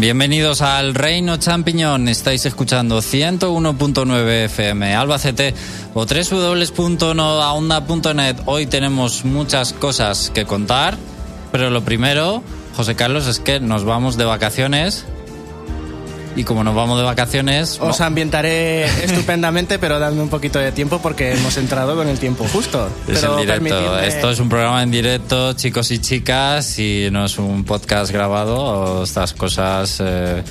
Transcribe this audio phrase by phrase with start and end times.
[0.00, 2.08] Bienvenidos al Reino Champiñón.
[2.08, 5.52] Estáis escuchando 101.9 FM Albacete
[5.92, 8.36] o www.noaonda.net.
[8.46, 10.96] Hoy tenemos muchas cosas que contar,
[11.52, 12.42] pero lo primero,
[12.74, 15.04] José Carlos, es que nos vamos de vacaciones
[16.36, 17.78] y como nos vamos de vacaciones...
[17.80, 22.46] Os ambientaré estupendamente, pero dadme un poquito de tiempo porque hemos entrado con el tiempo
[22.52, 22.88] justo.
[23.08, 23.64] Es pero en directo.
[23.66, 28.12] permitidme- Esto es un programa en directo, chicos y chicas, y no es un podcast
[28.12, 29.02] grabado.
[29.04, 30.42] Estas cosas eh,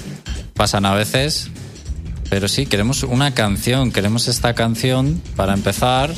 [0.53, 1.49] pasan a veces.
[2.29, 3.91] Pero sí, queremos una canción.
[3.91, 6.11] Queremos esta canción para empezar.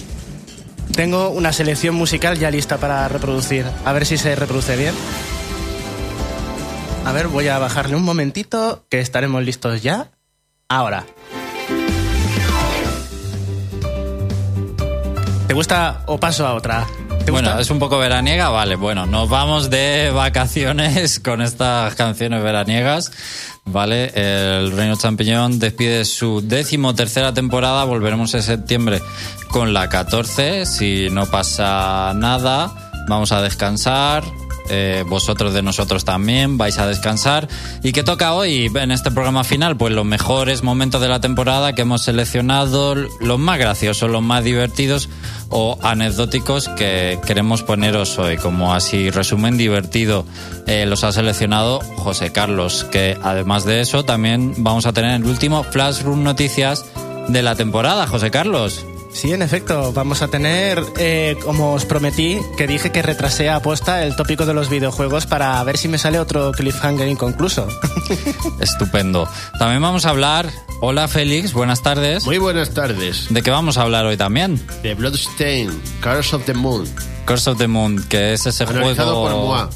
[0.93, 3.65] Tengo una selección musical ya lista para reproducir.
[3.85, 4.93] A ver si se reproduce bien.
[7.05, 10.11] A ver, voy a bajarle un momentito, que estaremos listos ya.
[10.69, 11.05] Ahora.
[15.47, 16.87] ¿Te gusta o paso a otra?
[17.25, 17.61] ¿Te Bueno, gusta?
[17.61, 18.75] es un poco veraniega, vale.
[18.75, 23.11] Bueno, nos vamos de vacaciones con estas canciones veraniegas,
[23.65, 24.11] vale.
[24.15, 27.83] El Reino Champiñón despide su décimo tercera temporada.
[27.83, 29.01] Volveremos en septiembre
[29.49, 30.65] con la 14.
[30.65, 34.23] Si no pasa nada, vamos a descansar.
[34.73, 37.49] Eh, vosotros de nosotros también vais a descansar.
[37.83, 39.75] ¿Y qué toca hoy en este programa final?
[39.75, 44.45] Pues los mejores momentos de la temporada que hemos seleccionado, los más graciosos, los más
[44.45, 45.09] divertidos
[45.49, 48.37] o anecdóticos que queremos poneros hoy.
[48.37, 50.25] Como así resumen divertido
[50.67, 55.25] eh, los ha seleccionado José Carlos, que además de eso también vamos a tener el
[55.25, 56.85] último Flash Room Noticias
[57.27, 58.07] de la temporada.
[58.07, 58.85] José Carlos.
[59.13, 63.57] Sí, en efecto, vamos a tener, eh, como os prometí, que dije que retrasé a
[63.57, 67.67] aposta el tópico de los videojuegos para ver si me sale otro cliffhanger inconcluso.
[68.59, 69.27] Estupendo.
[69.59, 70.49] También vamos a hablar.
[70.79, 72.25] Hola Félix, buenas tardes.
[72.25, 73.27] Muy buenas tardes.
[73.29, 74.59] ¿De qué vamos a hablar hoy también?
[74.81, 75.69] De Bloodstain,
[76.01, 76.87] Curse of the Moon.
[77.25, 79.37] Curse of the Moon, que es ese Analizado juego.
[79.37, 79.69] por Moa.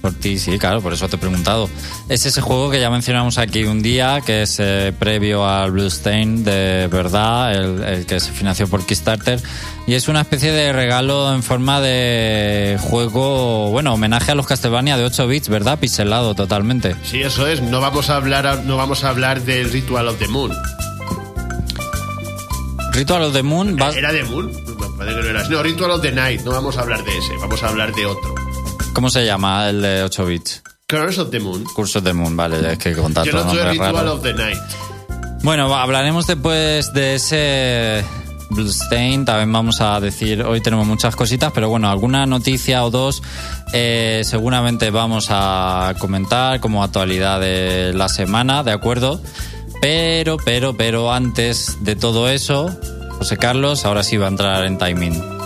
[0.00, 1.68] Por ti, sí, claro, por eso te he preguntado.
[2.08, 6.42] Es ese juego que ya mencionamos aquí un día, que es eh, previo al Bluestain
[6.42, 9.40] de verdad, el, el que se financió por Kickstarter.
[9.86, 14.96] Y es una especie de regalo en forma de juego, bueno, homenaje a los Castlevania
[14.96, 15.78] de 8 bits, ¿verdad?
[15.78, 16.96] Pixelado totalmente.
[17.04, 17.60] Sí, eso es.
[17.60, 20.52] No vamos a hablar, no vamos a hablar del Ritual of the Moon.
[22.92, 24.50] Ritual of the Moon ¿Era de Moon?
[25.48, 26.42] No, Ritual of the Night.
[26.42, 27.36] No vamos a hablar de ese.
[27.40, 28.39] Vamos a hablar de otro.
[29.00, 30.62] ¿Cómo se llama el de 8 bits?
[30.86, 31.64] Curse of the Moon.
[31.74, 34.58] Curse of the Moon, vale, es que contar Yo no Ritual of the Night.
[35.42, 38.04] Bueno, hablaremos después de ese
[38.50, 39.24] Bluestain.
[39.24, 43.22] También vamos a decir, hoy tenemos muchas cositas, pero bueno, alguna noticia o dos
[43.72, 49.18] eh, seguramente vamos a comentar como actualidad de la semana, ¿de acuerdo?
[49.80, 52.70] Pero, pero, pero antes de todo eso,
[53.12, 55.39] José Carlos, ahora sí va a entrar en timing.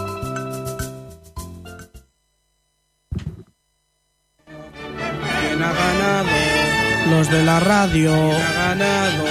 [7.25, 8.13] Los de la radio.
[8.13, 9.25] ¿Quién ha ganado?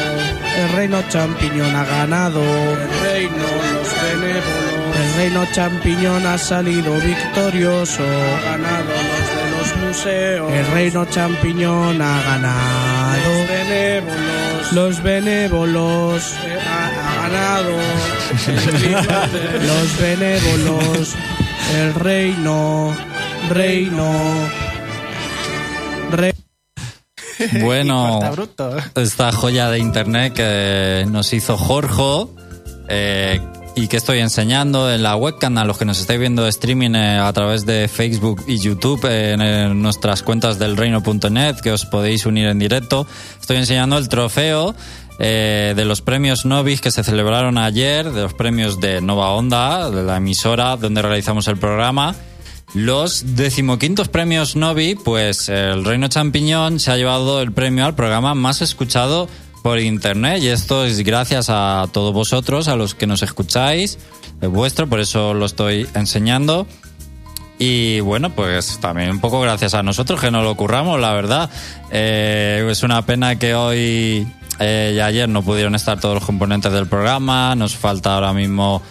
[0.57, 2.41] El reino champiñón ha ganado.
[2.41, 4.95] El reino, los benévolos.
[4.95, 8.01] El reino champiñón ha salido victorioso.
[8.03, 10.51] Ha ganado los de los museos.
[10.51, 13.29] El reino champiñón ha ganado.
[13.29, 14.71] Los benévolos.
[14.73, 16.33] Los benévolos.
[16.45, 17.77] eh, ha, ha ganado.
[19.67, 21.15] los benévolos.
[21.75, 22.95] El reino.
[23.49, 24.62] Reino.
[27.61, 28.19] Bueno,
[28.95, 32.27] esta joya de internet que nos hizo Jorge
[32.89, 33.39] eh,
[33.75, 37.17] y que estoy enseñando en la webcam a los que nos estáis viendo streaming eh,
[37.17, 41.85] a través de Facebook y YouTube eh, en, eh, nuestras cuentas del reino.net que os
[41.85, 43.07] podéis unir en directo.
[43.39, 44.75] Estoy enseñando el trofeo
[45.19, 49.89] eh, de los premios Novis que se celebraron ayer, de los premios de Nova Onda,
[49.89, 52.15] de la emisora donde realizamos el programa.
[52.73, 58.33] Los decimoquintos premios Novi, pues el Reino Champiñón se ha llevado el premio al programa
[58.33, 59.29] más escuchado
[59.61, 63.99] por internet y esto es gracias a todos vosotros, a los que nos escucháis,
[64.41, 66.67] es vuestro, por eso lo estoy enseñando.
[67.59, 71.49] Y bueno, pues también un poco gracias a nosotros que nos lo curramos, la verdad.
[71.91, 74.27] Eh, es una pena que hoy
[74.59, 77.55] eh, y ayer no pudieron estar todos los componentes del programa.
[77.55, 78.81] Nos falta ahora mismo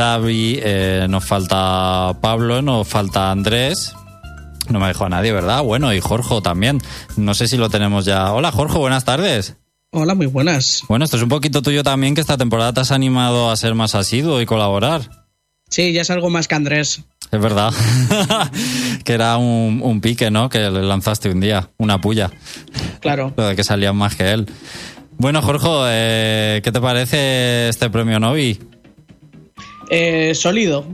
[0.00, 3.94] Xavi, eh, nos falta Pablo, nos falta Andrés.
[4.70, 5.62] No me dejó a nadie, ¿verdad?
[5.62, 6.80] Bueno, y Jorge también.
[7.18, 8.32] No sé si lo tenemos ya.
[8.32, 9.56] Hola, Jorge, buenas tardes.
[9.90, 10.84] Hola, muy buenas.
[10.88, 13.74] Bueno, esto es un poquito tuyo también, que esta temporada te has animado a ser
[13.74, 15.02] más asiduo y colaborar.
[15.68, 17.02] Sí, ya es algo más que Andrés.
[17.30, 17.70] Es verdad.
[19.04, 20.48] que era un, un pique, ¿no?
[20.48, 22.30] Que le lanzaste un día, una puya.
[23.00, 23.34] Claro.
[23.36, 24.46] Lo de que salían más que él.
[25.18, 28.58] Bueno, Jorge, eh, ¿qué te parece este premio Novi?
[29.90, 30.84] Eh, sólido.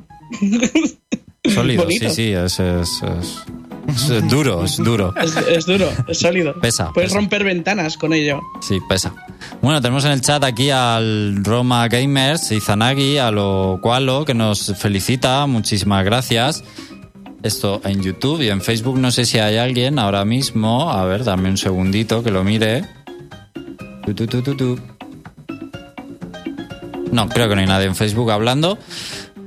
[1.44, 2.08] Sólido, Bonito.
[2.10, 3.44] sí, sí, es, es- es-
[4.10, 5.14] Es duro, es duro.
[5.48, 6.58] Es, duro, es sólido.
[6.60, 7.20] Pesa, Puedes pesa.
[7.20, 8.40] romper ventanas con ello.
[8.60, 9.14] Sí, pesa.
[9.62, 14.74] Bueno, tenemos en el chat aquí al Roma Gamers, Izanagi, a lo Cualo, que nos
[14.76, 15.46] felicita.
[15.46, 16.64] Muchísimas gracias.
[17.44, 20.90] Esto en YouTube y en Facebook no sé si hay alguien ahora mismo.
[20.90, 22.84] A ver, dame un segundito que lo mire.
[24.04, 24.80] Tu, tu, tu.
[27.16, 28.76] No, creo que no hay nadie en Facebook hablando.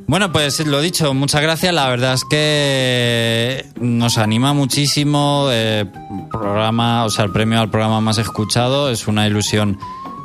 [0.08, 1.72] Bueno, pues lo dicho, muchas gracias.
[1.72, 5.50] La verdad es que nos anima muchísimo.
[5.52, 5.86] eh,
[6.32, 9.78] programa, o sea, el premio al programa más escuchado es una ilusión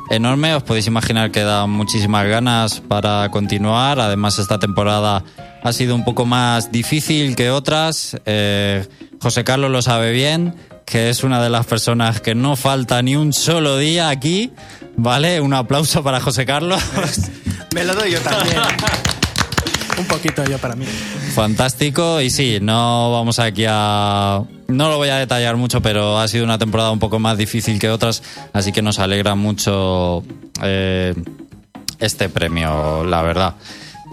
[0.09, 0.55] enorme.
[0.55, 3.99] Os podéis imaginar que da muchísimas ganas para continuar.
[3.99, 5.23] Además, esta temporada
[5.61, 8.19] ha sido un poco más difícil que otras.
[8.25, 8.87] Eh,
[9.21, 10.55] José Carlos lo sabe bien,
[10.85, 14.51] que es una de las personas que no falta ni un solo día aquí.
[14.97, 15.41] ¿Vale?
[15.41, 16.81] Un aplauso para José Carlos.
[17.73, 18.61] Me lo doy yo también.
[19.97, 20.85] Un poquito yo para mí.
[21.33, 24.41] Fantástico y sí, no vamos aquí a...
[24.67, 27.79] No lo voy a detallar mucho, pero ha sido una temporada un poco más difícil
[27.79, 28.21] que otras,
[28.51, 30.23] así que nos alegra mucho
[30.61, 31.13] eh,
[31.99, 33.55] este premio, la verdad.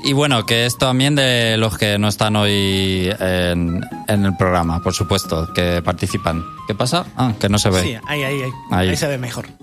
[0.05, 4.83] Y bueno, que es también de los que no están hoy en, en el programa,
[4.83, 6.45] por supuesto, que participan.
[6.67, 7.07] ¿Qué pasa?
[7.17, 7.83] Ah, que no se ve.
[7.83, 8.51] Sí, ahí, ahí, ahí.
[8.71, 8.89] Ahí.
[8.91, 9.47] Ahí se ve mejor.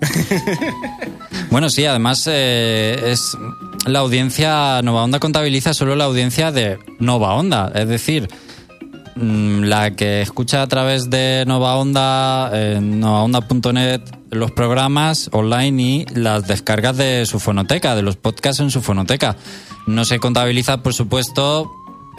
[1.50, 3.36] Bueno, sí, además eh, es
[3.84, 8.28] la audiencia, Nova Onda contabiliza solo la audiencia de Nova Onda, es decir,
[9.16, 16.46] la que escucha a través de Nova Onda, en novaonda.net, los programas online y las
[16.46, 19.36] descargas de su fonoteca, de los podcasts en su fonoteca.
[19.86, 21.70] No se contabiliza, por supuesto,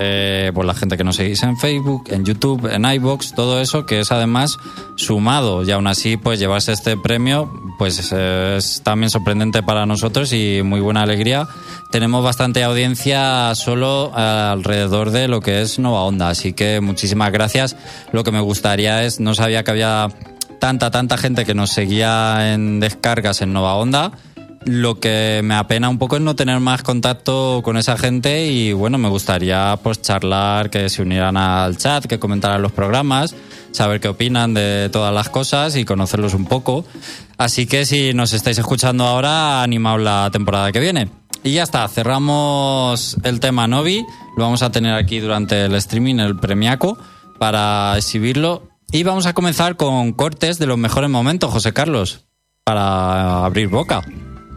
[0.04, 3.86] eh, por la gente que nos seguís en Facebook, en YouTube, en iBox, todo eso
[3.86, 4.58] que es además
[4.96, 10.34] sumado y aún así pues llevarse este premio pues eh, es también sorprendente para nosotros
[10.34, 11.48] y muy buena alegría.
[11.92, 17.76] Tenemos bastante audiencia solo alrededor de lo que es Nova Onda, así que muchísimas gracias.
[18.12, 20.08] Lo que me gustaría es, no sabía que había
[20.60, 24.14] tanta, tanta gente que nos seguía en descargas en Nova Onda.
[24.66, 28.74] Lo que me apena un poco es no tener más contacto con esa gente y
[28.74, 33.36] bueno, me gustaría pues charlar, que se unieran al chat, que comentaran los programas,
[33.72, 36.86] saber qué opinan de todas las cosas y conocerlos un poco.
[37.38, 41.10] Así que si nos estáis escuchando ahora, animaos la temporada que viene.
[41.44, 44.06] Y ya está, cerramos el tema Novi,
[44.38, 47.00] lo vamos a tener aquí durante el streaming, el premiaco,
[47.40, 48.70] para exhibirlo.
[48.92, 52.26] Y vamos a comenzar con cortes de los mejores momentos, José Carlos,
[52.64, 54.04] para abrir boca.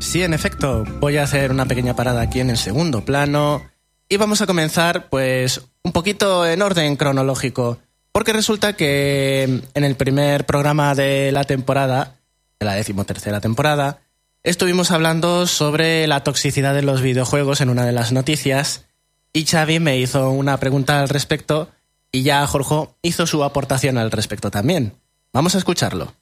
[0.05, 3.65] Sí, en efecto, voy a hacer una pequeña parada aquí en el segundo plano
[4.09, 7.79] y vamos a comenzar pues un poquito en orden cronológico,
[8.13, 12.21] porque resulta que en el primer programa de la temporada,
[12.61, 14.03] de la decimotercera temporada,
[14.45, 18.85] estuvimos hablando sobre la toxicidad de los videojuegos en una de las noticias
[19.33, 21.71] y Xavi me hizo una pregunta al respecto
[22.13, 24.93] y ya Jorge hizo su aportación al respecto también.
[25.33, 26.13] Vamos a escucharlo.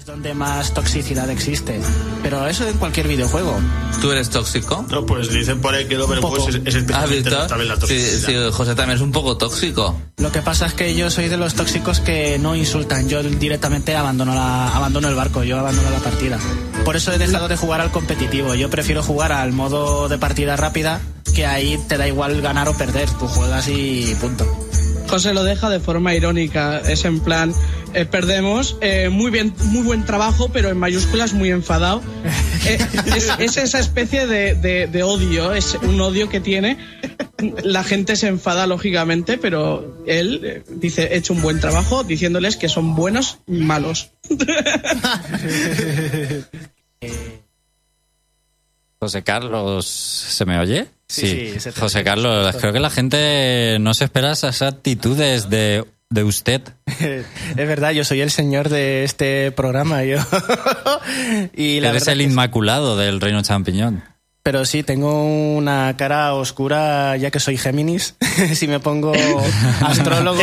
[0.00, 1.78] Es donde más toxicidad existe.
[2.22, 3.54] Pero eso en cualquier videojuego.
[4.00, 4.82] ¿Tú eres tóxico?
[4.88, 7.56] No, pues dicen por ahí que el Overwatch es, es ¿Has especialmente visto?
[7.58, 8.46] la Sí, toxicidad.
[8.48, 10.00] sí, José también es un poco tóxico.
[10.16, 13.10] Lo que pasa es que yo soy de los tóxicos que no insultan.
[13.10, 16.38] Yo directamente abandono, la, abandono el barco, yo abandono la partida.
[16.86, 18.54] Por eso he dejado de jugar al competitivo.
[18.54, 21.02] Yo prefiero jugar al modo de partida rápida,
[21.34, 23.10] que ahí te da igual ganar o perder.
[23.18, 24.46] Tú juegas y punto.
[25.10, 26.78] José lo deja de forma irónica.
[26.80, 27.52] Es en plan,
[27.94, 32.00] eh, perdemos, eh, muy bien, muy buen trabajo, pero en mayúsculas muy enfadado.
[32.66, 32.76] Eh,
[33.16, 36.76] es, es esa especie de, de- de odio, es un odio que tiene.
[37.64, 42.58] La gente se enfada lógicamente, pero él eh, dice, he hecho un buen trabajo, diciéndoles
[42.58, 44.10] que son buenos y malos.
[49.00, 50.86] José Carlos, ¿se me oye?
[51.10, 56.62] Sí, José Carlos, creo que la gente no se espera esas actitudes de, de usted.
[56.86, 60.04] es verdad, yo soy el señor de este programa.
[60.04, 60.18] Yo.
[61.52, 64.04] y la Eres el inmaculado del reino champiñón.
[64.44, 65.24] Pero sí, tengo
[65.56, 68.14] una cara oscura ya que soy Géminis.
[68.54, 69.12] si me pongo
[69.80, 70.40] astrólogo,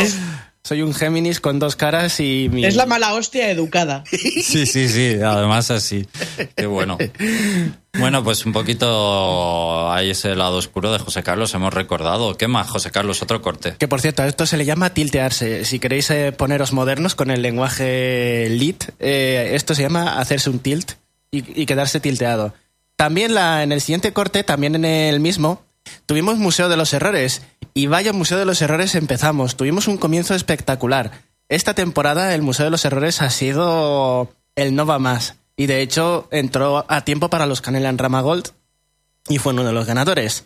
[0.68, 2.66] soy un Géminis con dos caras y mi...
[2.66, 4.04] Es la mala hostia educada.
[4.12, 6.06] Sí, sí, sí, además así.
[6.56, 6.98] Qué bueno.
[7.98, 12.36] Bueno, pues un poquito ahí ese lado oscuro de José Carlos hemos recordado.
[12.36, 13.22] ¿Qué más, José Carlos?
[13.22, 13.76] Otro corte.
[13.78, 15.64] Que por cierto, a esto se le llama tiltearse.
[15.64, 20.58] Si queréis eh, poneros modernos con el lenguaje lit, eh, esto se llama hacerse un
[20.58, 20.92] tilt
[21.30, 22.52] y, y quedarse tilteado.
[22.96, 25.62] También la, en el siguiente corte, también en el mismo,
[26.06, 27.42] tuvimos Museo de los Errores.
[27.78, 29.54] Y vaya Museo de los Errores empezamos.
[29.56, 31.12] Tuvimos un comienzo espectacular.
[31.48, 35.36] Esta temporada el Museo de los Errores ha sido el no va más.
[35.56, 38.48] Y de hecho entró a tiempo para los Canela en Rama Gold
[39.28, 40.44] y fue uno de los ganadores.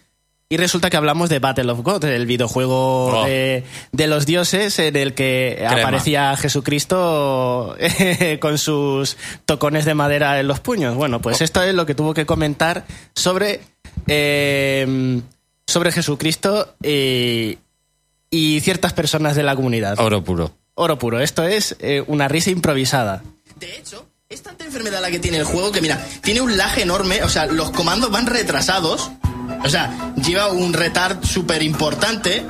[0.51, 3.25] Y resulta que hablamos de Battle of God, el videojuego Oh.
[3.25, 7.79] de, de los dioses en el que aparecía Jesucristo
[8.41, 10.97] con sus tocones de madera en los puños.
[10.97, 12.85] Bueno, pues esto es lo que tuvo que comentar
[13.15, 13.62] sobre,
[14.07, 15.23] eh,
[15.66, 17.59] sobre Jesucristo y,
[18.31, 19.99] y ciertas personas de la comunidad.
[20.00, 20.52] Oro puro.
[20.75, 23.23] Oro puro, esto es eh, una risa improvisada.
[23.61, 26.78] De hecho, es tanta enfermedad la que tiene el juego que, mira, tiene un lag
[26.78, 29.11] enorme, o sea, los comandos van retrasados,
[29.62, 32.42] o sea, lleva un retard súper importante.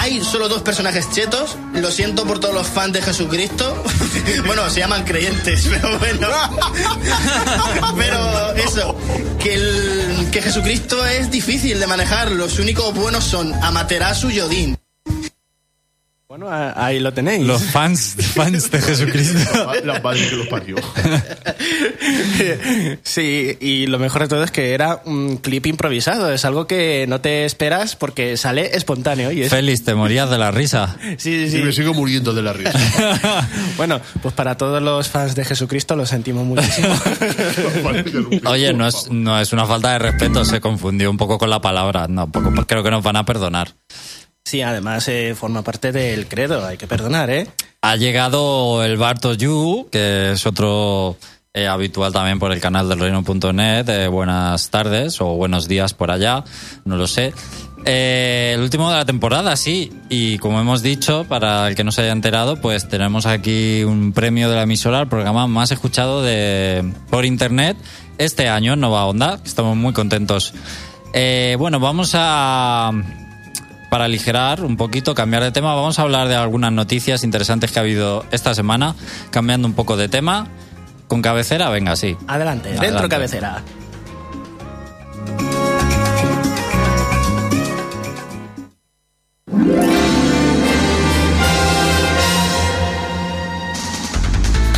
[0.00, 3.82] Hay solo dos personajes chetos, lo siento por todos los fans de Jesucristo.
[4.46, 6.28] bueno, se llaman creyentes, pero bueno.
[7.96, 8.96] pero eso,
[9.40, 14.78] que, el- que Jesucristo es difícil de manejar, los únicos buenos son Amaterasu y Odín.
[16.30, 17.46] Bueno, ahí lo tenéis.
[17.46, 19.72] Los fans, fans de Jesucristo.
[19.82, 20.76] La madre que los parió.
[23.02, 27.06] Sí, y lo mejor de todo es que era un clip improvisado, es algo que
[27.08, 29.32] no te esperas porque sale espontáneo.
[29.32, 29.50] Y es...
[29.50, 30.96] Félix, te morías de la risa.
[31.16, 31.78] Sí, sí, Y me sí.
[31.78, 32.78] sigo muriendo de la risa.
[33.76, 36.88] Bueno, pues para todos los fans de Jesucristo lo sentimos muchísimo.
[38.46, 41.60] Oye, no es, no es una falta de respeto, se confundió un poco con la
[41.60, 42.06] palabra.
[42.08, 43.74] No, poco, creo que nos van a perdonar.
[44.48, 47.48] Sí, además eh, forma parte del credo, hay que perdonar, ¿eh?
[47.82, 51.18] Ha llegado el Barto Yu, que es otro
[51.52, 53.86] eh, habitual también por el canal del reino.net.
[53.90, 56.44] Eh, buenas tardes o buenos días por allá,
[56.86, 57.34] no lo sé.
[57.84, 59.92] El último de la temporada, sí.
[60.08, 64.14] Y como hemos dicho, para el que no se haya enterado, pues tenemos aquí un
[64.14, 67.76] premio de la emisora, el programa más escuchado de por internet
[68.16, 69.40] este año Nova Onda.
[69.44, 70.54] Estamos muy contentos.
[71.12, 72.92] Bueno, vamos a
[73.90, 77.78] para aligerar un poquito, cambiar de tema, vamos a hablar de algunas noticias interesantes que
[77.78, 78.94] ha habido esta semana,
[79.30, 80.48] cambiando un poco de tema.
[81.06, 82.16] Con cabecera, venga, sí.
[82.26, 83.62] Adelante, dentro cabecera.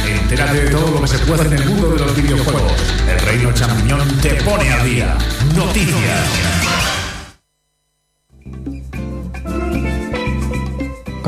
[0.07, 2.73] Entérate de todo lo que se puede en el mundo de los videojuegos.
[3.09, 5.19] El Reino Champiñón te pone al día.
[5.57, 6.80] Noticias.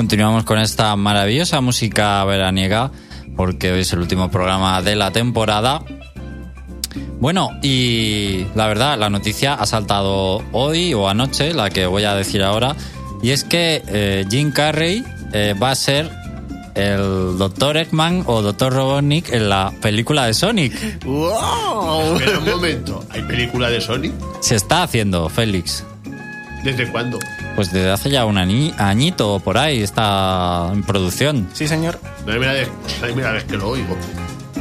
[0.02, 2.90] Continuamos con esta maravillosa música veraniega,
[3.36, 5.84] porque hoy es el último programa de la temporada.
[7.20, 12.16] Bueno, y la verdad, la noticia ha saltado hoy o anoche, la que voy a
[12.16, 12.74] decir ahora,
[13.22, 16.10] y es que eh, Jim Carrey eh, va a ser
[16.74, 17.76] el Dr.
[17.76, 18.72] Eggman o Dr.
[18.72, 21.04] Robotnik en la película de Sonic.
[21.04, 22.16] ¡Wow!
[22.16, 23.04] Espera un momento.
[23.10, 24.14] ¿Hay película de Sonic?
[24.40, 25.84] Se está haciendo, Félix.
[26.64, 27.20] ¿Desde cuándo?
[27.54, 31.48] Pues desde hace ya un añito o por ahí está en producción.
[31.52, 31.98] Sí, señor.
[32.18, 32.68] Hay primera vez,
[33.00, 33.96] la primera vez que lo oigo.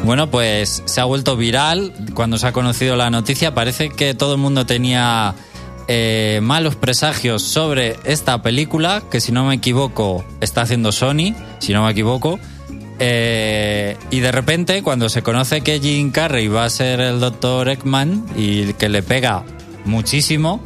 [0.03, 3.53] Bueno, pues se ha vuelto viral cuando se ha conocido la noticia.
[3.53, 5.35] Parece que todo el mundo tenía
[5.87, 11.73] eh, malos presagios sobre esta película, que si no me equivoco está haciendo Sony, si
[11.73, 12.39] no me equivoco.
[12.99, 17.69] Eh, y de repente, cuando se conoce que Jim Carrey va a ser el Dr.
[17.69, 19.43] Eggman y que le pega
[19.85, 20.61] muchísimo,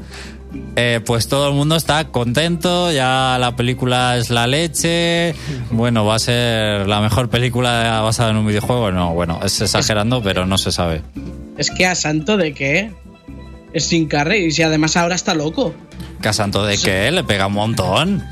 [0.76, 5.36] eh, pues todo el mundo está contento, ya la película es la leche,
[5.72, 10.22] bueno, va a ser la mejor película basada en un videojuego, no, bueno, es exagerando,
[10.22, 11.02] pero no se sabe.
[11.58, 12.92] Es que a santo de qué.
[13.74, 14.46] Es sin carrey.
[14.46, 15.74] Y si además ahora está loco.
[16.22, 18.24] Casanto de que le pega un montón.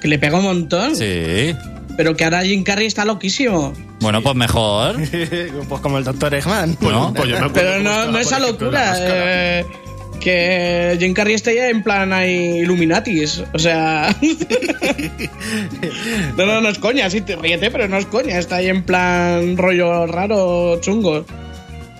[0.00, 0.94] Que le pega un montón.
[0.94, 1.54] Sí.
[1.96, 3.72] Pero que ahora Jim Carrey está loquísimo.
[4.00, 4.96] Bueno, pues mejor.
[5.68, 6.34] pues como el Dr.
[6.34, 6.74] Eggman.
[6.74, 7.12] Pues, ¿No?
[7.12, 8.94] pues yo me Pero no, no esa locura.
[8.98, 9.64] eh,
[10.24, 13.44] que Jim Carrey esté ya en plan ahí Illuminatis.
[13.52, 14.16] O sea.
[16.36, 17.10] no, no, no es coña.
[17.10, 18.38] Sí, te ríete, pero no es coña.
[18.38, 21.26] Está ahí en plan rollo raro, chungo.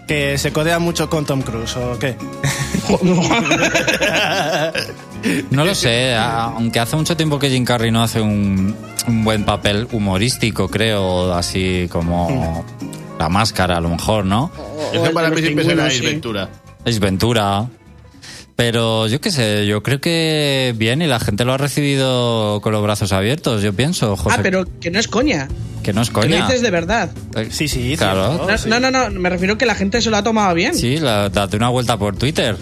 [0.09, 2.17] Que se codea mucho con Tom Cruise, ¿o qué?
[5.51, 8.77] No lo sé, aunque hace mucho tiempo que Jim Carrey no hace un,
[9.07, 12.63] un buen papel humorístico, creo, así como
[13.19, 14.51] la máscara, a lo mejor, ¿no?
[14.93, 16.05] Es O que el para mí siempre será sí.
[16.05, 16.51] Ventura.
[17.01, 17.67] Ventura.
[18.57, 22.73] Pero yo qué sé, yo creo que bien y la gente lo ha recibido con
[22.73, 24.37] los brazos abiertos, yo pienso, José.
[24.39, 25.49] Ah, pero que no es coña.
[25.83, 26.47] Que no es Que lo coña.
[26.47, 27.11] dices de verdad.
[27.37, 28.47] Eh, Sí, sí, Claro.
[28.69, 30.75] no, no, no, me refiero que la gente se lo ha tomado bien.
[30.77, 32.57] Sí, la- date una vuelta por Twitter.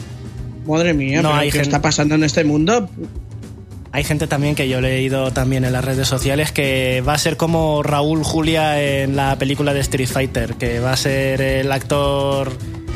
[0.67, 2.89] Madre mía, No, pero hay ¿qué gente- está pasando en este mundo?
[3.95, 7.19] Hay gente también que yo he leído también en las redes sociales que va a
[7.19, 11.71] ser como Raúl Julia en la película de Street Fighter, que va a ser el
[11.71, 12.51] actor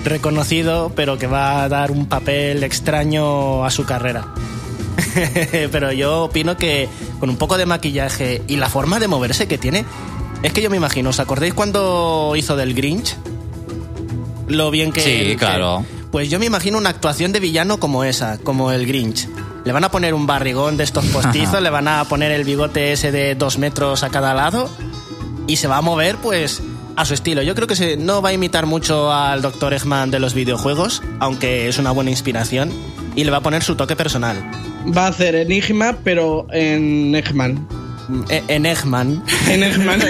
[0.06, 4.26] reconocido, pero que va a dar un papel extraño a su carrera.
[5.72, 6.88] pero yo opino que
[7.20, 9.84] con un poco de maquillaje y la forma de moverse que tiene,
[10.42, 13.16] es que yo me imagino, ¿os acordáis cuando hizo del Grinch?
[14.48, 15.00] Lo bien que...
[15.00, 15.84] Sí, claro.
[16.10, 19.28] Pues yo me imagino una actuación de villano como esa, como el Grinch.
[19.64, 22.92] Le van a poner un barrigón de estos postizos, le van a poner el bigote
[22.92, 24.70] ese de dos metros a cada lado
[25.46, 26.62] y se va a mover pues
[26.96, 27.42] a su estilo.
[27.42, 29.74] Yo creo que se, no va a imitar mucho al Dr.
[29.74, 32.72] Eggman de los videojuegos, aunque es una buena inspiración,
[33.14, 34.36] y le va a poner su toque personal.
[34.96, 37.66] Va a hacer Enigma, pero en Eggman.
[38.28, 39.22] E, en Eggman.
[39.48, 40.00] En Eggman.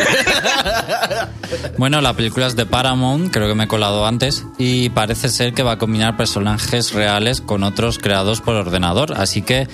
[1.78, 5.54] bueno, la película es de Paramount, creo que me he colado antes, y parece ser
[5.54, 9.66] que va a combinar personajes reales con otros creados por ordenador, así que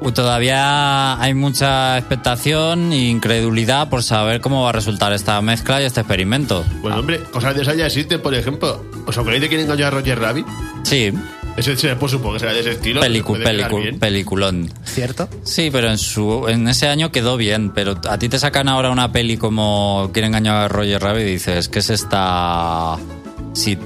[0.00, 5.80] pues todavía hay mucha expectación e incredulidad por saber cómo va a resultar esta mezcla
[5.80, 6.64] y este experimento.
[6.82, 7.00] Bueno, ah.
[7.00, 8.84] hombre, cosas de esas ya existen, por ejemplo.
[9.06, 10.46] ¿Os acordáis de quién engañó a Roger Rabbit?
[10.82, 11.12] Sí.
[11.56, 13.00] Ese, pues supongo que será de ese estilo.
[13.00, 14.70] Pelicu, pelicu, peliculón.
[14.84, 15.28] ¿Cierto?
[15.44, 17.70] Sí, pero en, su, en ese año quedó bien.
[17.70, 21.30] Pero a ti te sacan ahora una peli como Quién engañó a Roger Rabbit y
[21.30, 22.98] dices, ¿qué es esta
[23.54, 23.80] shit?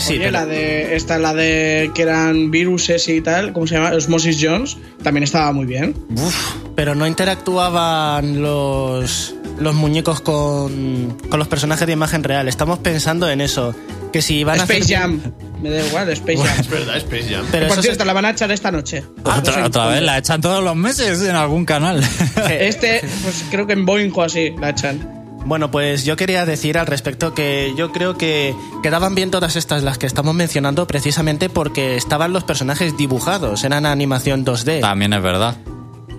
[0.00, 0.32] Sí, Oye, pero...
[0.32, 3.90] la de, esta la de que eran viruses y tal, ¿cómo se llama?
[3.90, 5.94] Osmosis Jones, también estaba muy bien.
[6.16, 12.48] Uf, pero no interactuaban los, los muñecos con, con los personajes de imagen real.
[12.48, 13.74] Estamos pensando en eso.
[14.12, 14.96] Que si van Space a hacer...
[14.96, 15.20] Jam.
[15.60, 16.60] Me da igual, Space Jam.
[16.60, 17.46] es verdad, Space Jam.
[17.50, 18.06] Pero por cierto, se...
[18.06, 19.04] la van a echar esta noche.
[19.22, 22.02] Otra, otra vez, la echan todos los meses en algún canal.
[22.50, 25.19] este, pues creo que en Boeing o así la echan.
[25.44, 29.82] Bueno, pues yo quería decir al respecto que yo creo que quedaban bien todas estas
[29.82, 34.80] las que estamos mencionando precisamente porque estaban los personajes dibujados, eran animación 2D.
[34.80, 35.56] También es verdad.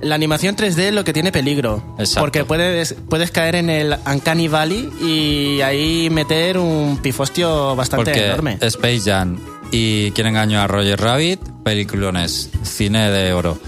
[0.01, 1.84] La animación 3D es lo que tiene peligro.
[1.99, 2.21] Exacto.
[2.21, 8.57] Porque puedes, puedes caer en el Uncanny Valley y ahí meter un pifostio bastante enorme.
[8.62, 9.38] Space Jam
[9.71, 13.60] y quién engañó a Roger Rabbit, peliculones, cine de oro.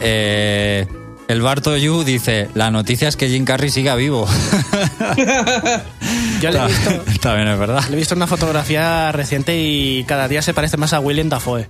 [0.00, 0.86] Eh,
[1.28, 4.26] el Barto Yu dice, la noticia es que Jim Carrey siga vivo.
[6.40, 6.90] Yo le he visto...
[7.20, 7.84] También es verdad.
[7.90, 11.68] Le he visto una fotografía reciente y cada día se parece más a William Dafoe.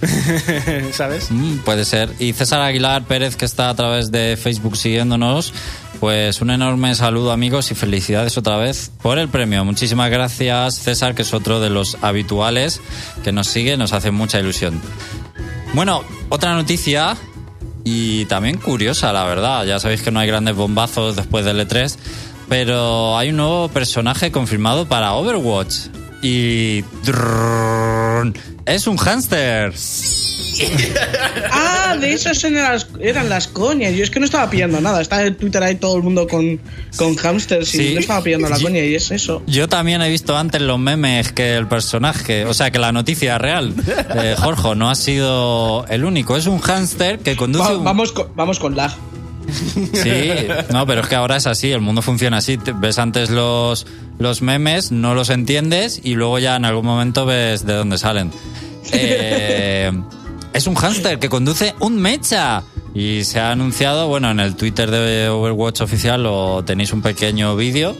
[0.92, 1.32] ¿Sabes?
[1.32, 2.10] Mm, puede ser.
[2.20, 5.54] Y César Aguilar Pérez, que está a través de Facebook siguiéndonos,
[5.98, 9.64] pues un enorme saludo amigos y felicidades otra vez por el premio.
[9.64, 12.80] Muchísimas gracias César, que es otro de los habituales
[13.24, 14.80] que nos sigue, nos hace mucha ilusión.
[15.74, 17.16] Bueno, otra noticia
[17.84, 19.64] y también curiosa, la verdad.
[19.64, 21.96] Ya sabéis que no hay grandes bombazos después del E3,
[22.48, 25.88] pero hay un nuevo personaje confirmado para Overwatch.
[26.22, 26.84] Y...
[28.66, 29.72] Es un hámster.
[31.50, 33.94] ah, de esas eran las, eran las coñas.
[33.94, 35.00] Yo es que no estaba pillando nada.
[35.00, 36.60] Está en Twitter ahí todo el mundo con,
[36.96, 39.42] con hamsters y no estaba pillando la coña y es eso.
[39.46, 43.38] Yo también he visto antes los memes que el personaje, o sea, que la noticia
[43.38, 43.74] real
[44.38, 46.36] Jorge no ha sido el único.
[46.36, 47.74] Es un hámster que conduce.
[47.76, 48.92] Vamos, con, vamos con lag.
[49.50, 50.30] Sí,
[50.72, 52.58] no, pero es que ahora es así, el mundo funciona así.
[52.76, 53.86] Ves antes los,
[54.18, 58.30] los memes, no los entiendes y luego ya en algún momento ves de dónde salen.
[58.92, 59.92] Eh,
[60.52, 62.62] es un hámster que conduce un mecha.
[62.94, 67.54] Y se ha anunciado, bueno, en el Twitter de Overwatch oficial lo tenéis un pequeño
[67.54, 67.96] vídeo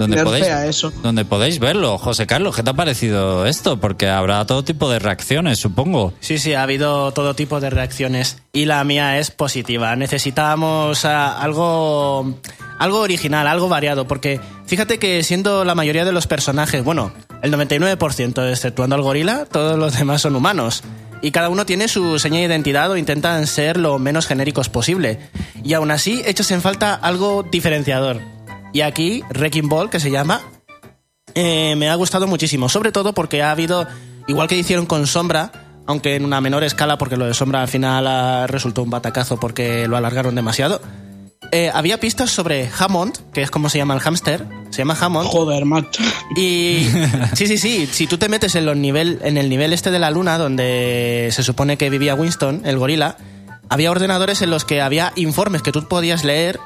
[0.00, 0.92] donde podéis, eso.
[1.02, 1.98] donde podéis verlo.
[1.98, 3.78] José Carlos, ¿qué te ha parecido esto?
[3.78, 6.14] Porque habrá todo tipo de reacciones, supongo.
[6.20, 9.94] Sí, sí, ha habido todo tipo de reacciones y la mía es positiva.
[9.96, 12.34] Necesitábamos ah, algo,
[12.78, 17.52] algo original, algo variado, porque fíjate que siendo la mayoría de los personajes, bueno, el
[17.52, 20.82] 99%, exceptuando al gorila, todos los demás son humanos.
[21.22, 25.18] Y cada uno tiene su seña de identidad o intentan ser lo menos genéricos posible.
[25.62, 28.20] Y aún así, echas en falta algo diferenciador.
[28.72, 30.40] Y aquí, Wrecking Ball, que se llama,
[31.34, 33.86] eh, me ha gustado muchísimo, sobre todo porque ha habido,
[34.28, 35.52] igual que hicieron con Sombra,
[35.86, 39.88] aunque en una menor escala, porque lo de Sombra al final resultó un batacazo porque
[39.88, 40.80] lo alargaron demasiado.
[41.52, 45.28] Eh, había pistas sobre Hammond, que es como se llama el hámster, se llama Hammond.
[45.28, 46.02] Joder, macho.
[46.36, 46.86] Y
[47.34, 49.98] sí, sí, sí, si tú te metes en, los nivel, en el nivel este de
[49.98, 53.16] la luna, donde se supone que vivía Winston, el gorila,
[53.68, 56.58] había ordenadores en los que había informes que tú podías leer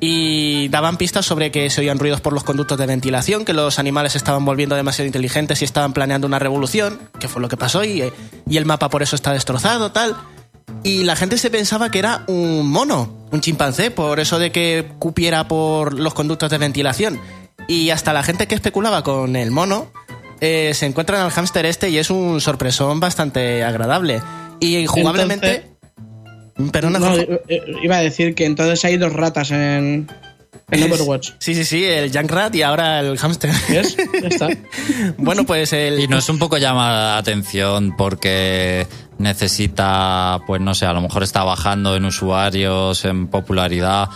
[0.00, 3.78] y daban pistas sobre que se oían ruidos por los conductos de ventilación, que los
[3.78, 7.84] animales estaban volviendo demasiado inteligentes y estaban planeando una revolución, que fue lo que pasó,
[7.84, 8.12] y, eh,
[8.48, 10.16] y el mapa por eso está destrozado, tal.
[10.84, 14.86] Y la gente se pensaba que era un mono, un chimpancé, por eso de que
[14.98, 17.20] cupiera por los conductos de ventilación.
[17.66, 19.90] Y hasta la gente que especulaba con el mono
[20.40, 24.22] eh, se encuentran al hámster este y es un sorpresón bastante agradable.
[24.60, 25.72] Y jugablemente...
[26.72, 30.08] Perdona, No, eh, eh, iba a decir que entonces hay dos ratas en,
[30.70, 31.32] en Overwatch.
[31.38, 33.50] Sí, sí, sí, el Junkrat y ahora el hámster.
[33.68, 33.96] ¿Ves?
[33.96, 34.48] Ya está.
[35.18, 36.00] bueno, pues el...
[36.00, 38.86] Y no es un poco llama la atención porque
[39.18, 44.08] necesita, pues no sé, a lo mejor está bajando en usuarios, en popularidad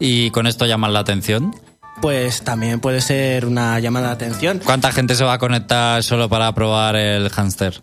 [0.00, 1.54] y con esto llaman la atención.
[2.00, 4.60] pues también puede ser una llamada de atención.
[4.64, 7.82] ¿Cuánta gente se va a conectar solo para probar el hámster?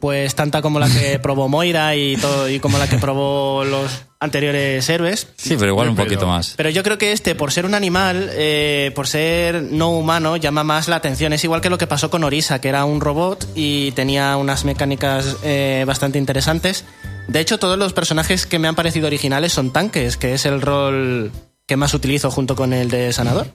[0.00, 4.04] Pues tanta como la que probó Moira y todo, y como la que probó los
[4.18, 5.28] anteriores héroes.
[5.36, 6.54] Sí, pero igual un Pero- poquito más.
[6.56, 10.64] Pero yo creo que este, por ser un animal, eh, por ser no humano, llama
[10.64, 11.32] más la atención.
[11.32, 14.64] Es igual que lo que pasó con Orisa, que era un robot y tenía unas
[14.64, 16.84] mecánicas eh, bastante interesantes.
[17.28, 20.60] De hecho, todos los personajes que me han parecido originales son tanques, que es el
[20.60, 21.30] rol
[21.66, 23.46] que más utilizo junto con el de sanador.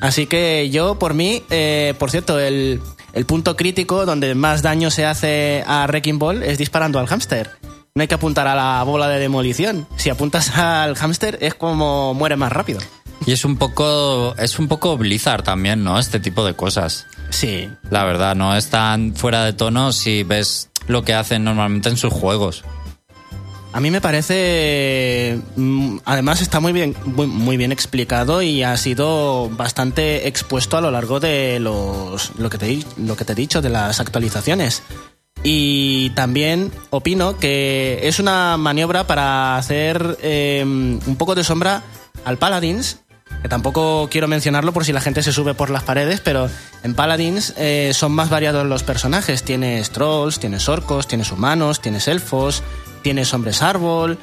[0.00, 2.80] Así que yo, por mí, eh, por cierto, el,
[3.16, 7.50] el punto crítico donde más daño se hace a Wrecking Ball es disparando al hámster.
[7.94, 9.88] No hay que apuntar a la bola de demolición.
[9.96, 12.78] Si apuntas al hámster es como muere más rápido.
[13.24, 15.98] Y es un poco es un poco Blizzard también, ¿no?
[15.98, 17.06] Este tipo de cosas.
[17.30, 17.70] Sí.
[17.88, 21.96] La verdad, no es tan fuera de tono si ves lo que hacen normalmente en
[21.96, 22.64] sus juegos.
[23.76, 25.38] A mí me parece.
[25.56, 30.90] mm, Además, está muy bien, muy, bien explicado y ha sido bastante expuesto a lo
[30.90, 34.82] largo de los, lo, que te, he- dicho, de las actualizaciones.
[35.42, 41.82] Y también opino que es una maniobra para hacer eh, un poco de sombra
[42.24, 43.00] al Paladins,
[43.42, 46.48] que tampoco quiero mencionarlo por si la gente se sube por las paredes, pero
[46.82, 49.42] en Paladins eh, son más variados los personajes.
[49.42, 52.62] Tienes trolls, tienes orcos, tienes humanos, tienes elfos,
[53.06, 54.18] tienes hombres árbol.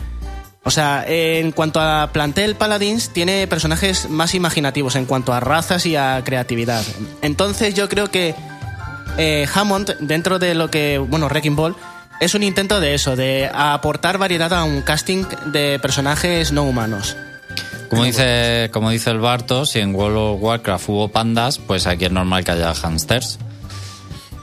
[0.66, 5.86] O sea, en cuanto a plantel Paladins, tiene personajes más imaginativos en cuanto a razas
[5.86, 6.84] y a creatividad.
[7.22, 8.36] Entonces yo creo que
[9.18, 11.78] eh, Hammond, dentro de lo que, bueno, Wrecking Ball,
[12.20, 17.16] es un intento de eso, de aportar variedad a un casting de personajes no humanos.
[17.90, 22.04] Como dice, como dice el Barto, si en World of Warcraft hubo pandas, pues aquí
[22.04, 23.40] es normal que haya hamsters.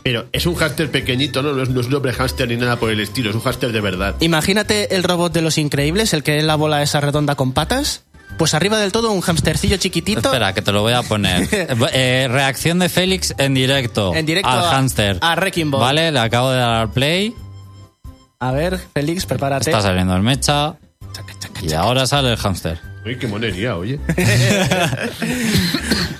[0.02, 1.52] Pero es un hámster pequeñito, ¿no?
[1.52, 3.72] No es, no es un hombre hámster ni nada por el estilo, es un hámster
[3.72, 4.14] de verdad.
[4.20, 8.04] Imagínate el robot de los increíbles, el que es la bola esa redonda con patas.
[8.38, 10.20] Pues arriba del todo un hamstercillo chiquitito.
[10.20, 11.46] Espera, que te lo voy a poner.
[11.92, 14.14] Eh, reacción de Félix en directo.
[14.14, 15.18] En directo al a- hámster.
[15.20, 15.80] a Wrecking Ball.
[15.80, 17.34] Vale, le acabo de dar al play.
[18.38, 19.68] A ver, Félix, prepárate.
[19.70, 20.76] Está saliendo el mecha.
[21.60, 22.80] Y ahora sale el hámster.
[23.04, 23.98] Uy, qué monería, oye.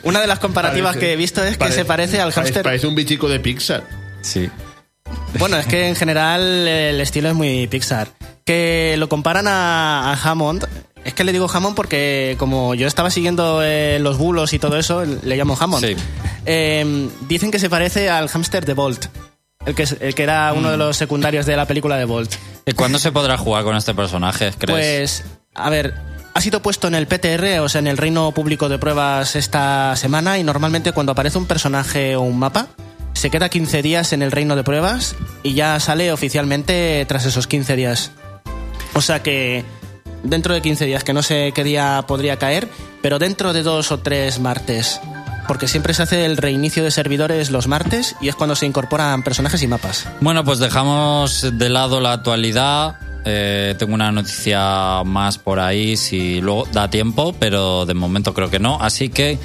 [0.02, 2.62] Una de las comparativas Parece- que he visto es que parece- se parece al hámster.
[2.62, 3.84] Parece un bichico de Pixar.
[4.22, 4.48] Sí.
[5.38, 8.08] Bueno, es que en general el estilo es muy Pixar.
[8.44, 10.66] Que lo comparan a, a Hammond.
[11.04, 14.76] Es que le digo Hammond porque como yo estaba siguiendo eh, los bulos y todo
[14.78, 15.84] eso, le llamo Hammond.
[15.84, 15.96] Sí.
[16.46, 19.06] Eh, dicen que se parece al hámster de Bolt.
[19.66, 20.80] El que, el que era uno de Mm.
[20.80, 22.32] los secundarios de la película de Bolt.
[22.66, 25.22] ¿Y cuándo se podrá jugar con este personaje, crees?
[25.22, 25.94] Pues, a ver,
[26.34, 29.96] ha sido puesto en el PTR, o sea, en el reino público de pruebas esta
[29.96, 32.68] semana y normalmente cuando aparece un personaje o un mapa,
[33.12, 37.46] se queda 15 días en el reino de pruebas y ya sale oficialmente tras esos
[37.46, 38.12] 15 días.
[38.94, 39.64] O sea que
[40.22, 42.68] dentro de 15 días, que no sé qué día podría caer,
[43.02, 45.00] pero dentro de dos o tres martes.
[45.48, 49.24] Porque siempre se hace el reinicio de servidores los martes y es cuando se incorporan
[49.24, 50.06] personajes y mapas.
[50.20, 52.94] Bueno, pues dejamos de lado la actualidad.
[53.24, 58.50] Eh, tengo una noticia más por ahí si luego da tiempo, pero de momento creo
[58.50, 58.80] que no.
[58.80, 59.38] Así que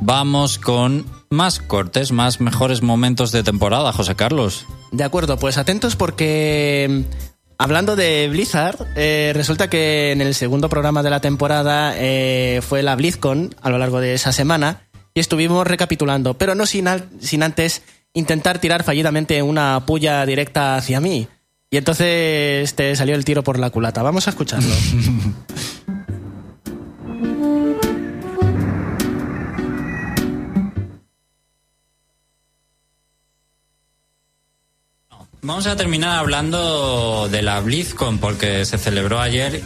[0.00, 4.66] vamos con más cortes, más mejores momentos de temporada, José Carlos.
[4.90, 7.14] De acuerdo, pues atentos porque mm,
[7.58, 12.82] hablando de Blizzard, eh, resulta que en el segundo programa de la temporada eh, fue
[12.82, 16.88] la BlizzCon a lo largo de esa semana y estuvimos recapitulando, pero no sin,
[17.20, 21.28] sin antes intentar tirar fallidamente una puya directa hacia mí.
[21.72, 24.02] Y entonces te salió el tiro por la culata.
[24.02, 24.74] Vamos a escucharlo.
[35.42, 39.62] Vamos a terminar hablando de la BlizzCon porque se celebró ayer.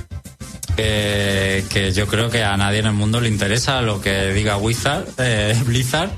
[0.76, 4.56] Eh, que yo creo que a nadie en el mundo le interesa lo que diga
[4.56, 6.10] Wizard, eh, Blizzard,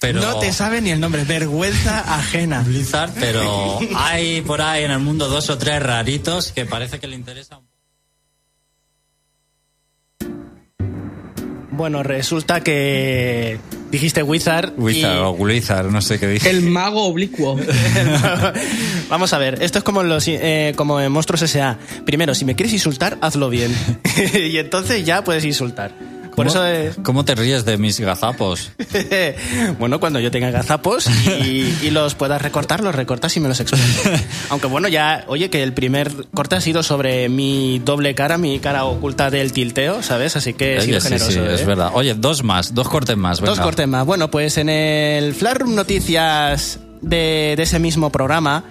[0.00, 2.62] pero No te sabe ni el nombre, vergüenza ajena.
[2.62, 7.06] Blizzard, pero hay por ahí en el mundo dos o tres raritos que parece que
[7.06, 7.60] le interesa.
[11.70, 14.72] Bueno, resulta que dijiste Wizard.
[14.76, 16.50] y- Wizard o Blizzard, no sé qué dije.
[16.50, 17.58] El mago oblicuo.
[19.08, 21.78] Vamos a ver, esto es como, en los, eh, como en Monstruos S.A.
[22.04, 23.74] Primero, si me quieres insultar, hazlo bien.
[24.34, 25.92] y entonces ya puedes insultar.
[26.38, 26.96] Por ¿Cómo, eso es...
[27.02, 28.70] ¿Cómo te ríes de mis gazapos?
[29.80, 33.58] bueno, cuando yo tenga gazapos y, y los puedas recortar, los recortas y me los
[33.58, 33.84] expones.
[34.50, 38.60] Aunque bueno, ya, oye, que el primer corte ha sido sobre mi doble cara, mi
[38.60, 40.36] cara oculta del tilteo, ¿sabes?
[40.36, 41.32] Así que Oye, sí, generoso.
[41.32, 41.54] sí, ¿eh?
[41.54, 41.90] es verdad.
[41.94, 43.40] Oye, dos más, dos cortes más.
[43.40, 43.62] Dos venga.
[43.64, 44.06] cortes más.
[44.06, 48.62] Bueno, pues en el Flash Room Noticias de, de ese mismo programa,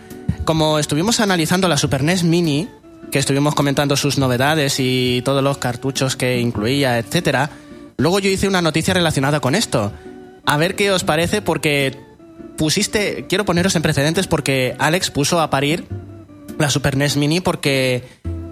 [0.46, 2.70] como estuvimos analizando la Super NES Mini,
[3.12, 7.50] que estuvimos comentando sus novedades y todos los cartuchos que incluía, etcétera,
[7.98, 9.92] luego yo hice una noticia relacionada con esto.
[10.46, 11.98] A ver qué os parece, porque
[12.58, 13.26] pusiste.
[13.28, 15.86] Quiero poneros en precedentes porque Alex puso a parir
[16.58, 18.04] la Super NES Mini porque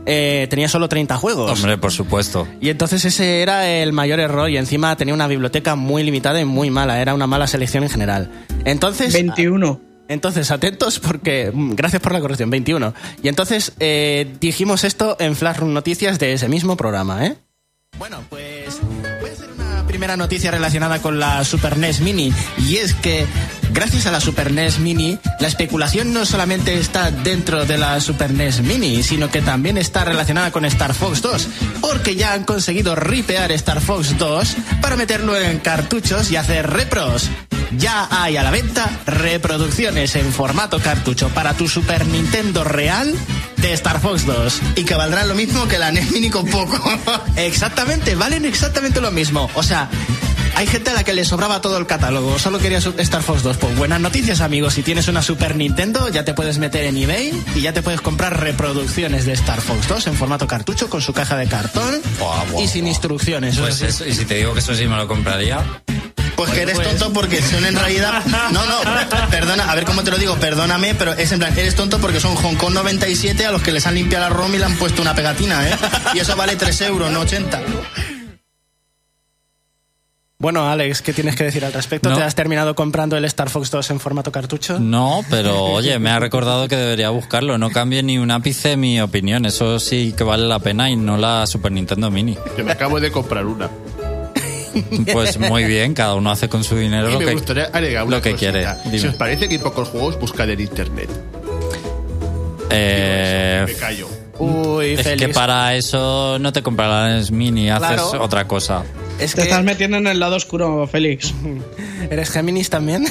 [0.05, 1.51] eh, tenía solo 30 juegos.
[1.51, 2.47] Hombre, por supuesto.
[2.61, 6.45] Y entonces ese era el mayor error y encima tenía una biblioteca muy limitada y
[6.45, 8.31] muy mala, era una mala selección en general.
[8.63, 9.13] Entonces...
[9.13, 9.94] 21.
[10.07, 11.51] Entonces, atentos porque...
[11.53, 12.93] mm, Gracias por la corrección, 21.
[13.23, 17.35] Y entonces eh, dijimos esto en Flash Room Noticias de ese mismo programa, ¿eh?
[17.97, 18.79] Bueno, pues
[19.21, 23.25] voy a hacer una primera noticia relacionada con la Super NES Mini y es que
[23.71, 28.33] gracias a la Super NES Mini la especulación no solamente está dentro de la Super
[28.33, 31.47] NES Mini, sino que también está relacionada con Star Fox 2,
[31.79, 37.29] porque ya han conseguido ripear Star Fox 2 para meterlo en cartuchos y hacer repros.
[37.77, 43.13] Ya hay a la venta reproducciones en formato cartucho para tu Super Nintendo real
[43.57, 44.61] de Star Fox 2.
[44.75, 46.77] Y que valdrán lo mismo que la NES Mini con poco.
[47.35, 49.49] Exactamente, valen exactamente lo mismo.
[49.55, 49.89] O sea,
[50.55, 53.57] hay gente a la que le sobraba todo el catálogo, solo quería Star Fox 2.
[53.57, 54.73] Pues buenas noticias, amigos.
[54.75, 57.99] Si tienes una Super Nintendo, ya te puedes meter en eBay y ya te puedes
[58.01, 62.01] comprar reproducciones de Star Fox 2 en formato cartucho con su caja de cartón
[62.57, 63.57] y sin instrucciones.
[63.57, 65.63] Pues eso, y si te digo que eso sí me lo compraría.
[66.35, 68.23] Pues que eres tonto porque son en realidad.
[68.51, 68.77] No, no,
[69.29, 72.19] perdona, a ver cómo te lo digo, perdóname, pero es en plan, eres tonto porque
[72.19, 74.75] son Hong Kong 97 a los que les han limpiado la ROM y le han
[74.75, 75.75] puesto una pegatina, ¿eh?
[76.13, 77.61] Y eso vale 3 euros, no 80.
[80.37, 82.09] Bueno, Alex, ¿qué tienes que decir al respecto?
[82.09, 82.17] No.
[82.17, 84.79] ¿Te has terminado comprando el Star Fox 2 en formato cartucho?
[84.79, 87.57] No, pero oye, me ha recordado que debería buscarlo.
[87.57, 89.45] No cambie ni un ápice mi opinión.
[89.45, 92.37] Eso sí que vale la pena y no la Super Nintendo Mini.
[92.55, 93.69] Que me acabo de comprar una.
[95.13, 98.03] Pues muy bien, cada uno hace con su dinero Y lo me que, gustaría agregar
[98.05, 98.79] una lo que cosita.
[98.83, 98.99] quiere.
[98.99, 101.09] Si os parece que hay pocos juegos, buscad en internet.
[102.69, 104.07] Eh, Me callo.
[104.37, 108.21] Uy, es que para eso no te comprarás Mini, haces Claro.
[108.23, 108.83] otra cosa.
[109.17, 111.33] Es Te que estás metiendo en el lado oscuro, Félix.
[112.09, 113.05] eres Géminis también.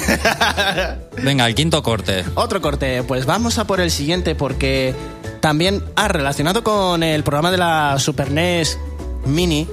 [1.23, 2.23] Venga, el quinto corte.
[2.35, 4.93] Otro corte, pues vamos a por el siguiente porque
[5.39, 8.77] también ha relacionado con el programa de la Super NES
[9.25, 9.67] Mini.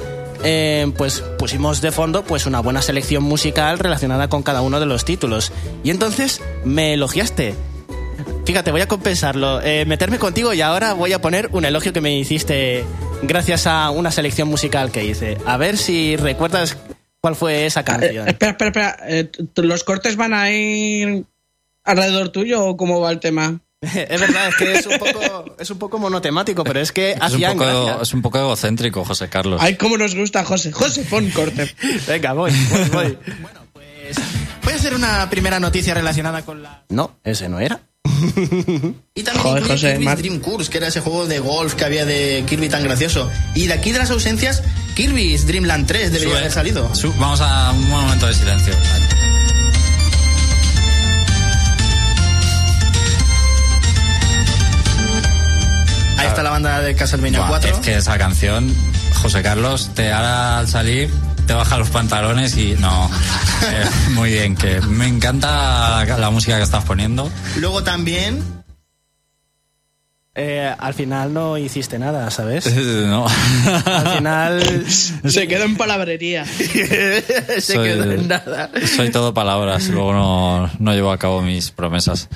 [0.44, 4.86] Eh, pues pusimos de fondo pues una buena selección musical relacionada con cada uno de
[4.86, 5.52] los títulos.
[5.84, 7.54] Y entonces me elogiaste.
[8.44, 9.60] Fíjate voy a compensarlo.
[9.62, 12.84] Eh, meterme contigo y ahora voy a poner un elogio que me hiciste
[13.22, 15.38] gracias a una selección musical que hice.
[15.46, 16.76] A ver si recuerdas
[17.20, 18.28] cuál fue esa Eh, canción.
[18.28, 18.96] espera, espera, espera.
[19.08, 21.24] Eh, ¿Los cortes van a ir
[21.84, 23.60] alrededor tuyo o cómo va el tema?
[23.82, 27.32] Es verdad es que es un poco es un poco monotemático pero es que Es
[27.34, 27.98] un, poco, gracia.
[28.02, 29.60] es un poco egocéntrico, José Carlos.
[29.62, 30.72] Ay, cómo nos gusta José.
[30.72, 31.74] José, pon corte.
[32.06, 33.18] Venga, voy, voy, voy.
[33.42, 34.16] bueno, pues
[34.64, 36.84] voy a hacer una primera noticia relacionada con la...
[36.90, 37.80] No, ese no era.
[39.14, 41.84] Y también Joder, José, Kirby's Mar- Dream Course, que era ese juego de golf que
[41.84, 43.28] había de Kirby tan gracioso.
[43.54, 44.62] Y de aquí de las ausencias,
[44.94, 46.38] Kirby's Dream Land 3 debería Sube.
[46.38, 46.94] haber salido.
[46.94, 48.72] Su- vamos a un momento de silencio.
[48.74, 49.02] Ahí
[56.32, 57.70] está la banda de Castlevania Buah, 4.
[57.70, 58.74] Es que esa canción,
[59.22, 61.10] José Carlos, te hará al salir,
[61.46, 63.10] te baja los pantalones y no.
[63.64, 67.30] Eh, muy bien, que me encanta la, la música que estás poniendo.
[67.58, 68.42] Luego también
[70.34, 72.66] Eh, al final no hiciste nada, ¿sabes?
[73.06, 73.26] No.
[73.84, 74.84] Al final
[75.28, 76.44] Se quedó en palabrería.
[76.46, 78.70] se Soy- quedó en nada.
[78.96, 82.28] Soy todo palabras, luego no, no llevo a cabo mis promesas.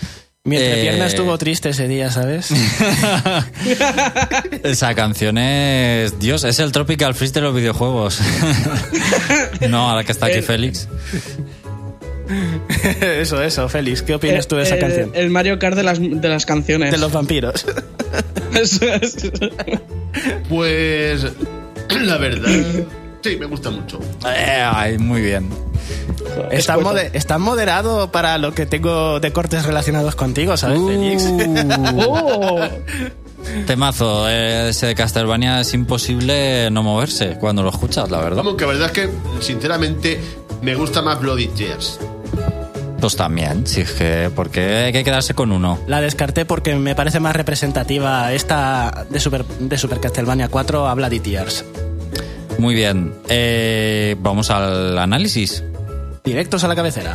[0.46, 2.50] Mi entrepierna Eh, estuvo triste ese día, ¿sabes?
[4.62, 6.18] Esa canción es.
[6.20, 8.20] Dios, es el Tropical Freeze de los videojuegos.
[9.68, 10.88] no, ahora que está aquí El- Félix.
[13.00, 14.02] eso, eso, Félix.
[14.02, 15.10] ¿Qué opinas tú de esa canción?
[15.14, 16.92] El Mario Kart de las, de las canciones.
[16.92, 17.66] De los vampiros.
[18.54, 19.16] Eso es.
[20.48, 21.26] Pues.
[22.00, 22.50] La verdad.
[23.26, 23.98] Sí, me gusta mucho.
[24.24, 25.48] Eh, ay, muy bien.
[26.52, 26.76] Está,
[27.12, 30.88] está moderado para lo que tengo de cortes relacionados contigo, ¿sabes, Uh.
[30.88, 31.24] Félix?
[32.06, 32.60] Oh.
[33.66, 38.36] Temazo, eh, ese de Castlevania es imposible no moverse cuando lo escuchas, la verdad.
[38.38, 39.10] Vamos, que la verdad es que,
[39.40, 40.20] sinceramente,
[40.62, 41.98] me gusta más Bloody Tears.
[43.00, 45.78] Pues también, si es que, porque hay que quedarse con uno.
[45.86, 50.94] La descarté porque me parece más representativa esta de Super, de Super Castlevania 4 a
[50.94, 51.64] Bloody Tears.
[52.58, 55.62] Muy bien, eh, vamos al análisis.
[56.24, 57.14] Directos a la cabecera.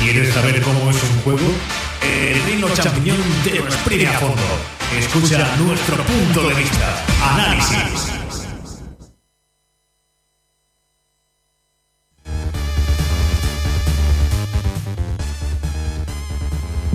[0.00, 1.38] ¿Quieres saber cómo es un juego?
[2.02, 4.42] El reino champiñón te lo exprime a fondo.
[4.98, 7.11] Escucha nuestro punto de vista.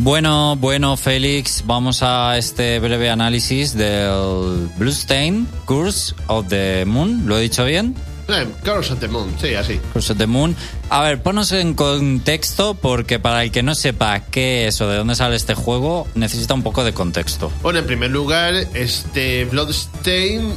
[0.08, 7.28] Bueno, bueno, Félix, vamos a este breve análisis del Bluestain Curse of the Moon.
[7.28, 7.94] ¿Lo he dicho bien?
[8.30, 9.82] Eh, Curse of the Moon, sí, así.
[9.92, 10.56] Curse of the Moon.
[10.90, 14.96] A ver, ponos en contexto porque para el que no sepa qué es o de
[14.96, 17.52] dónde sale este juego, necesita un poco de contexto.
[17.62, 20.54] Bueno, en primer lugar, este Bloodstain.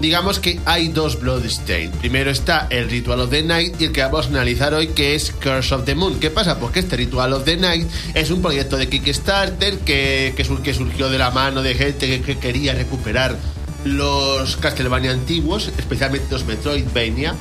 [0.00, 1.90] Digamos que hay dos Bloodstain.
[1.92, 5.14] Primero está el Ritual of the Night y el que vamos a analizar hoy, que
[5.14, 6.18] es Curse of the Moon.
[6.18, 6.58] ¿Qué pasa?
[6.58, 10.62] Pues que este Ritual of the Night es un proyecto de Kickstarter que, que, sur-
[10.62, 13.36] que surgió de la mano de gente que, que quería recuperar
[13.84, 17.34] los Castlevania antiguos, especialmente los Metroidvania.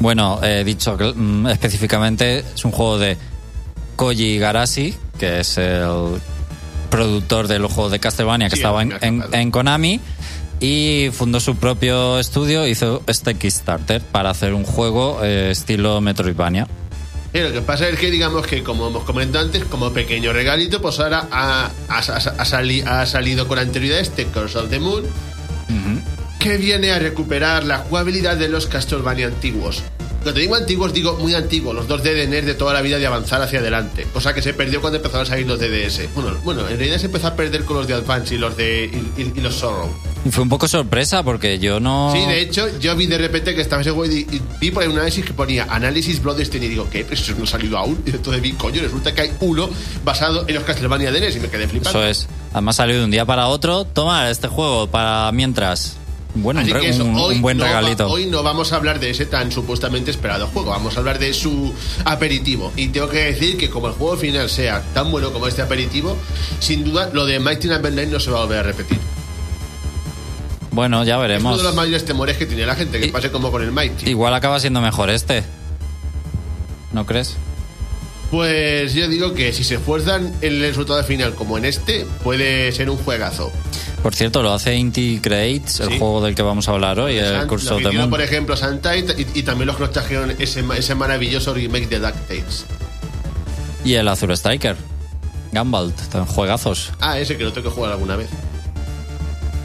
[0.00, 3.16] Bueno, he dicho que, mm, específicamente es un juego de
[3.94, 6.18] Koji Garashi, que es el
[6.90, 10.00] productor de los juegos de Castlevania que Sí, estaba en Konami
[10.64, 16.66] y fundó su propio estudio, hizo este Kickstarter para hacer un juego eh, estilo Metroidvania.
[17.34, 20.80] Y lo que pasa es que, digamos que, como hemos comentado antes, como pequeño regalito,
[20.80, 24.78] pues ahora ha, ha- ha- ha sali- ha salido con anterioridad este Curse of the
[24.78, 25.04] Moon,
[26.38, 29.82] que viene a recuperar la jugabilidad de los Castlevania antiguos.
[30.24, 33.06] Cuando digo antiguos, digo muy antiguos, los 2D de NES de toda la vida de
[33.06, 34.06] avanzar hacia adelante.
[34.10, 36.14] Cosa que se perdió cuando empezaron a salir los DDS.
[36.14, 38.86] Bueno, bueno en realidad se empezó a perder con los de Advance y los de
[39.16, 39.90] y, y- y los Sorrow.
[40.30, 42.10] Fue un poco sorpresa porque yo no...
[42.14, 44.24] Sí, de hecho, yo vi de repente que estaba ese juego y,
[44.58, 47.04] vi por ahí un análisis que ponía análisis Bloodstained y digo, ¿qué?
[47.04, 48.02] Pero eso no ha salido aún.
[48.06, 49.68] Y entonces vi, coño, resulta que hay uno
[50.04, 51.98] basado en los Castlevania de NES y me quedé flipando.
[52.02, 52.28] Eso es.
[52.54, 53.84] Además salió de un día para otro.
[53.84, 55.98] Toma este juego para mientras.
[56.36, 58.08] Bueno, Así que eso, un- hoy, un buen no va- regalito.
[58.08, 61.32] hoy no vamos a hablar de ese tan supuestamente esperado juego, vamos a hablar de
[61.32, 61.72] su
[62.04, 62.72] aperitivo.
[62.76, 66.16] Y tengo que decir que como el juego final sea tan bueno como este aperitivo,
[66.58, 68.98] sin duda lo de Mighty Number 9 no se va a volver a repetir.
[70.72, 71.56] Bueno, ya Es uno veremos.
[71.58, 74.10] de los mayores temores que tiene la gente, que Y- pase como con el Mighty.
[74.10, 75.44] Igual acaba siendo mejor este.
[76.92, 77.36] ¿No crees?
[78.30, 82.72] Pues yo digo que si se esfuerzan en el resultado final como en este, puede
[82.72, 83.52] ser un juegazo.
[84.02, 85.98] Por cierto, lo hace Inti Creates, el Sí.
[85.98, 87.96] juego del que vamos a hablar hoy, el Sant- Curse lo of que the hicieron,
[88.02, 88.10] Moon.
[88.10, 91.88] por ejemplo, Santa y, y también los que nos trajeron ese, ma- ese maravilloso remake
[91.88, 92.66] de DuckTales.
[93.84, 94.76] Y el Azure Striker.
[95.52, 96.90] Gumball, también juegazos.
[97.00, 98.28] Ah, ese que lo tengo que jugar alguna vez.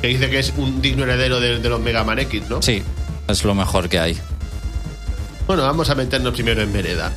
[0.02, 2.62] Que dice que es un digno heredero de, de los Mega Man X, ¿no?
[2.62, 2.84] Sí,
[3.28, 4.18] es lo mejor que hay.
[5.48, 7.12] Bueno, vamos a meternos primero en vereda.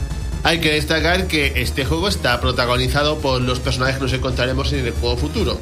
[0.44, 4.87] Hay que destacar que este juego está protagonizado por los personajes que nos encontraremos en
[4.87, 5.59] el juego futuro.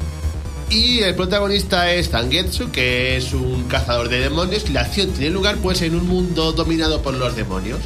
[0.71, 4.63] Y el protagonista es Zangetsu, que es un cazador de demonios.
[4.67, 7.79] Y la acción tiene lugar pues en un mundo dominado por los demonios.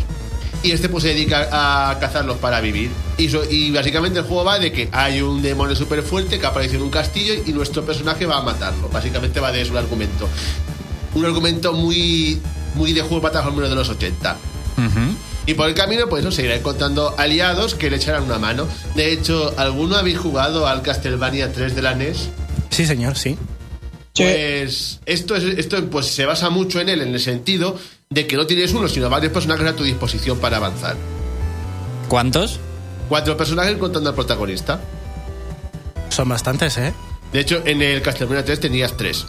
[0.63, 2.91] Y este pues se dedica a cazarlos para vivir.
[3.17, 6.83] Y, básicamente el juego va de que hay un demonio súper fuerte que aparece en
[6.83, 8.87] un castillo y nuestro personaje va a matarlo.
[8.89, 10.29] Básicamente va de eso argumento.
[11.13, 12.39] Un argumento muy,
[12.75, 14.37] muy de juego de plataforma de los 80.
[15.45, 18.67] Y por el camino, pues, nos seguirá encontrando aliados que le echarán una mano.
[18.95, 22.29] De hecho, ¿alguno habéis jugado al Castlevania 3 de la NES?
[22.69, 23.37] Sí, señor, sí.
[24.15, 27.77] Pues esto, es, esto pues, se basa mucho en él, en el sentido
[28.09, 30.95] de que no tienes uno, sino varios personajes a tu disposición para avanzar.
[32.07, 32.59] ¿Cuántos?
[33.09, 34.79] Cuatro personajes contando al protagonista.
[36.09, 36.93] Son bastantes, ¿eh?
[37.33, 39.25] De hecho, en el Castlevania 3 tenías tres.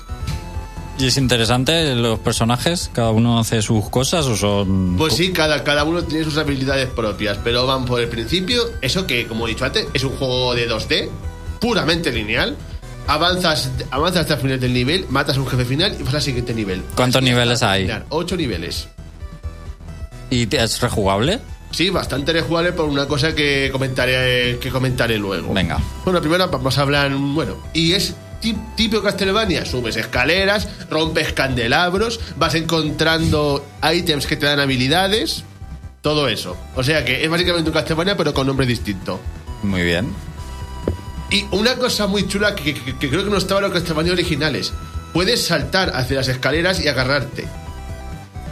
[0.98, 2.90] ¿Y es interesante los personajes?
[2.92, 4.96] ¿Cada uno hace sus cosas o son...?
[4.96, 8.62] Pues sí, cada, cada uno tiene sus habilidades propias, pero van por el principio.
[8.80, 11.10] Eso que, como he dicho antes, es un juego de 2D,
[11.60, 12.56] puramente lineal.
[13.08, 16.22] Avanzas, avanzas hasta el final del nivel, matas a un jefe final y vas al
[16.22, 16.82] siguiente nivel.
[16.94, 17.86] ¿Cuántos Así niveles hay?
[17.86, 18.06] terminar.
[18.08, 18.88] Ocho niveles.
[20.30, 21.40] ¿Y es rejugable?
[21.72, 25.52] Sí, bastante rejugable por una cosa que comentaré, que comentaré luego.
[25.52, 25.78] Venga.
[26.04, 32.54] Bueno, primero vamos a hablar, bueno, y es típico Castlevania, subes escaleras, rompes candelabros, vas
[32.54, 35.44] encontrando ítems que te dan habilidades,
[36.02, 36.56] todo eso.
[36.74, 39.20] O sea que es básicamente un Castlevania pero con nombre distinto.
[39.62, 40.08] Muy bien.
[41.30, 44.12] Y una cosa muy chula que, que- que creo que no estaba en los Castlevania
[44.12, 44.72] originales,
[45.12, 47.48] puedes saltar hacia las escaleras y agarrarte.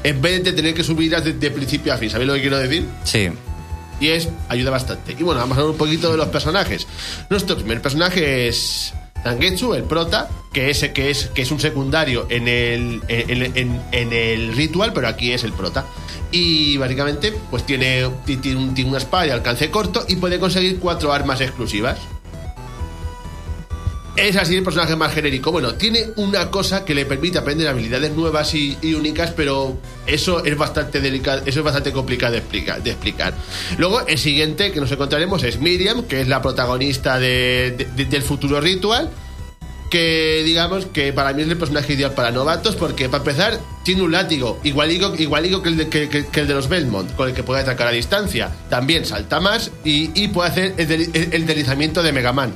[0.02, 2.86] En vez de tener que subirlas desde principio a fin, ¿sabéis lo que quiero decir?
[3.04, 3.30] Sí.
[4.00, 5.12] Y es ayuda bastante.
[5.18, 6.86] Y bueno, vamos a hablar un poquito de los personajes.
[7.30, 8.92] Nuestro primer personaje es
[9.24, 14.12] Zangetsu, el prota, que es, que es, que es un secundario en el, en, en-
[14.12, 15.84] el ritual, pero aquí es el prota.
[16.30, 20.78] Y básicamente, pues tiene, tiene, un- tiene una espada de alcance corto y puede conseguir
[20.78, 21.98] cuatro armas exclusivas.
[24.16, 25.50] Es así el personaje más genérico.
[25.50, 30.56] Bueno, tiene una cosa que le permite aprender habilidades nuevas y, únicas, pero eso es
[30.56, 33.34] bastante delicado, eso es bastante complicado de explicar.
[33.76, 38.04] Luego, el siguiente que nos encontraremos es Miriam, que es la protagonista de- de- de-
[38.04, 39.10] del futuro ritual,
[39.90, 44.02] que digamos que para mí es el personaje ideal para novatos porque para empezar tiene
[44.02, 47.42] un látigo igualico, igualico que, el de, que, el de los Belmont con el que
[47.44, 52.52] puede atacar a distancia también salta más y, puede hacer el deslizamiento de Mega Man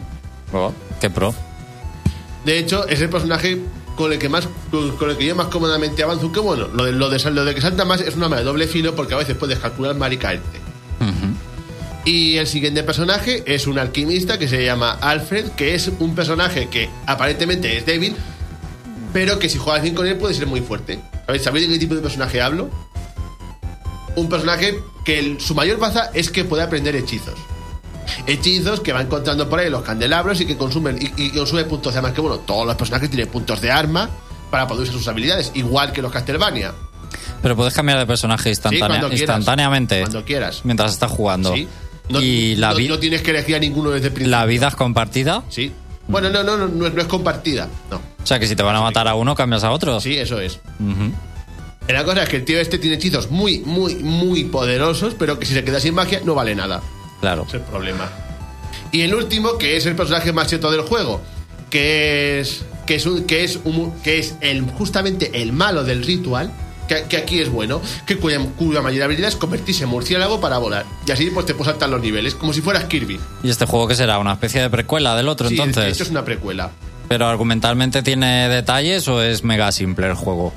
[0.53, 1.33] Oh, qué pro.
[2.49, 3.59] De hecho es el personaje
[3.97, 6.93] con el que más con, el que yo más cómodamente avanzo que bueno lo de,
[6.93, 9.37] lo, de, lo de que salta más es una de doble filo porque a veces
[9.37, 10.59] puedes calcular mal y caerte
[12.05, 16.69] y el siguiente personaje es un alquimista que se llama Alfred, que es un personaje
[16.69, 18.17] que aparentemente es débil,
[19.13, 20.99] pero que si juegas bien con él puede ser muy fuerte.
[21.27, 22.71] ¿Sabéis, ¿Sabéis de qué tipo de personaje hablo?
[24.17, 27.35] Un personaje que el- su mayor baza es que puede aprender hechizos.
[28.27, 31.93] Hechizos que va encontrando por ahí los candelabros y que consumen y, y consume puntos
[31.93, 32.13] de arma.
[32.13, 34.09] Que bueno, todos los personajes tienen puntos de arma
[34.51, 36.73] para poder usar sus habilidades, igual que los Castlevania.
[37.43, 39.21] Pero puedes cambiar de personaje instantánea- cuando quieras.
[39.39, 40.01] instantáneamente.
[40.01, 40.61] Cuando quieras.
[40.65, 41.55] Mientras estás jugando.
[41.55, 41.69] Sí.
[42.09, 44.31] No, y la, no- no tienes que elegir a ninguno desde el principio.
[44.39, 45.43] la vida es compartida.
[45.51, 45.73] Sí.
[46.09, 47.69] Bueno, no, no, no, no, es- compartida.
[47.91, 47.97] No.
[47.97, 50.01] O sea que si te van a matar a uno, cambias a otro.
[50.01, 50.59] Sí, eso es.
[51.89, 55.47] La cosa es que el tío este tiene hechizos muy, muy, muy poderosos, pero que
[55.47, 56.83] si se queda sin magia no vale nada.
[57.21, 57.45] Claro.
[57.49, 58.09] Es el problema.
[58.93, 61.21] Y el último, que es el personaje más cheto del juego,
[61.71, 66.03] que es que es un, que es un- que es el justamente el malo del
[66.03, 66.51] ritual,
[66.89, 70.57] que, que aquí es bueno, que cuya, cuya mayor habilidad es convertirse en murciélago para
[70.57, 70.87] volar.
[71.07, 73.21] Y así pues te puedes saltar los niveles, como si fueras Kirby.
[73.43, 74.19] ¿Y este juego qué será?
[74.19, 75.95] ¿Una especie de precuela del otro Sí, de entonces?
[75.95, 76.71] hecho es una precuela.
[77.09, 80.55] ¿Pero argumentalmente tiene detalles o es mega simple el juego?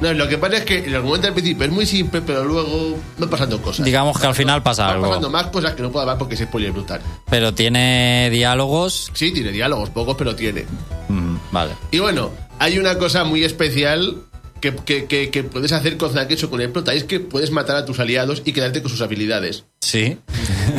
[0.00, 2.96] No, lo que pasa es que el argumento al principio es muy simple, pero luego
[3.16, 3.86] van pasando cosas.
[3.86, 5.06] Digamos que al final pasa Van algo.
[5.08, 7.00] pasando más cosas que no puedo hablar porque es spoiler brutal.
[7.30, 9.10] Pero tiene diálogos.
[9.14, 10.64] Sí, tiene diálogos, pocos, pero tiene.
[11.08, 11.72] Mm, vale.
[11.92, 14.16] Y bueno, hay una cosa muy especial
[14.60, 17.76] que, que- que- que puedes hacer con Zangetsu con el prota, es que puedes matar
[17.76, 19.64] a tus aliados y quedarte con sus habilidades.
[19.80, 20.18] Sí.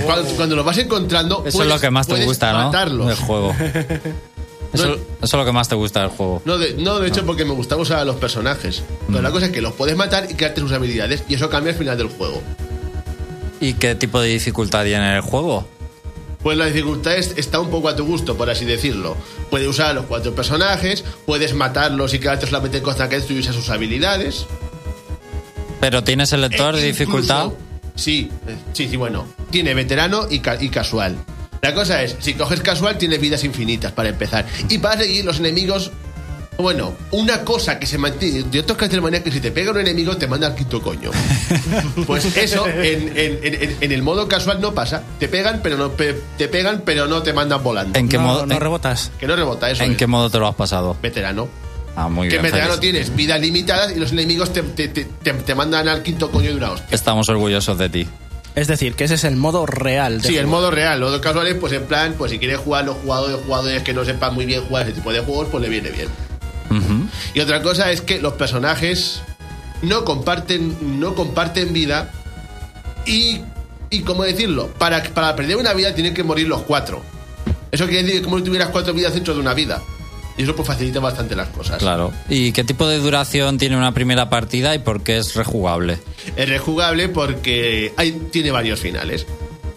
[0.06, 2.66] Cuando, cuando los vas encontrando, Eso es lo que más te gusta, ¿no?
[2.66, 3.08] matarlos.
[3.08, 3.56] Del juego.
[4.76, 6.42] Eso, No- eso es lo que más te gusta del juego.
[6.46, 8.84] No, de, no, de hecho, porque me gustaba usar a los personajes.
[9.08, 9.24] Pero Mm.
[9.24, 11.80] la cosa es que los puedes matar y quedarte sus habilidades, y eso cambia al
[11.80, 12.42] final del juego.
[13.60, 15.68] ¿Y qué tipo de dificultad tiene el juego?
[16.44, 19.18] Pues la dificultad es- está un poco a tu gusto, por así decirlo.
[19.50, 23.56] Puedes usar a los cuatro personajes, puedes matarlos y quedarte solamente con Zangetsu y usar
[23.56, 24.46] sus habilidades.
[25.80, 27.46] Pero tienes el lector E de dificultad.
[27.46, 27.62] incluso-
[27.96, 29.26] Sí, eh, sí, sí, bueno.
[29.52, 31.16] Tiene veterano y, ca- y casual.
[31.62, 34.46] La cosa es, si coges casual, tienes vidas infinitas para empezar.
[34.70, 35.92] Y para seguir los enemigos.
[36.58, 40.16] Bueno, una cosa que se mantiene de otros Castlevania que si te pega un enemigo
[40.16, 41.12] te manda al quinto coño.
[42.08, 45.04] Pues eso en, en- en- en el modo casual no pasa.
[45.20, 48.00] Te pegan, pero no pe- te pegan, pero no te mandan volando.
[48.00, 49.12] ¿En qué no, modo, no en, rebotas.
[49.20, 49.84] Que no rebota eso.
[49.84, 49.98] en es.
[49.98, 50.96] qué modo te lo has pasado?
[51.02, 51.50] Veterano.
[51.98, 52.46] Ah, muy Que bien.
[52.46, 56.04] en veterano tienes vidas limitadas y los enemigos te, te- te- te- te mandan al
[56.04, 56.88] quinto coño de una hostia.
[56.96, 58.08] Estamos orgullosos de ti.
[58.56, 60.22] Es decir, que ese es el modo real.
[60.22, 61.00] de Sí, el modo real.
[61.00, 64.34] Los casuales, pues en plan, pues si quieres jugar los jugadores, jugadores que no sepan
[64.34, 66.08] muy bien jugar ese tipo de juegos, pues le viene bien.
[67.34, 69.22] Y otra cosa es que los personajes
[69.82, 72.12] no comparten, no comparten vida
[73.06, 73.42] y,
[73.90, 74.68] y ¿cómo decirlo?
[74.78, 77.02] Para, para perder una vida tienen que morir los cuatro.
[77.72, 79.82] Eso quiere decir que como si tuvieras cuatro vidas dentro de una vida.
[80.38, 81.78] Y eso pues facilita bastante las cosas.
[81.78, 82.12] Claro.
[82.30, 85.98] ¿Y qué tipo de duración tiene una primera partida y por qué es rejugable?
[86.36, 89.26] Es rejugable porque hay, tiene varios finales.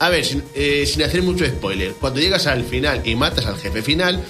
[0.00, 3.56] A ver, sin, eh, sin hacer mucho spoiler, cuando llegas al final y matas al
[3.56, 4.22] jefe final,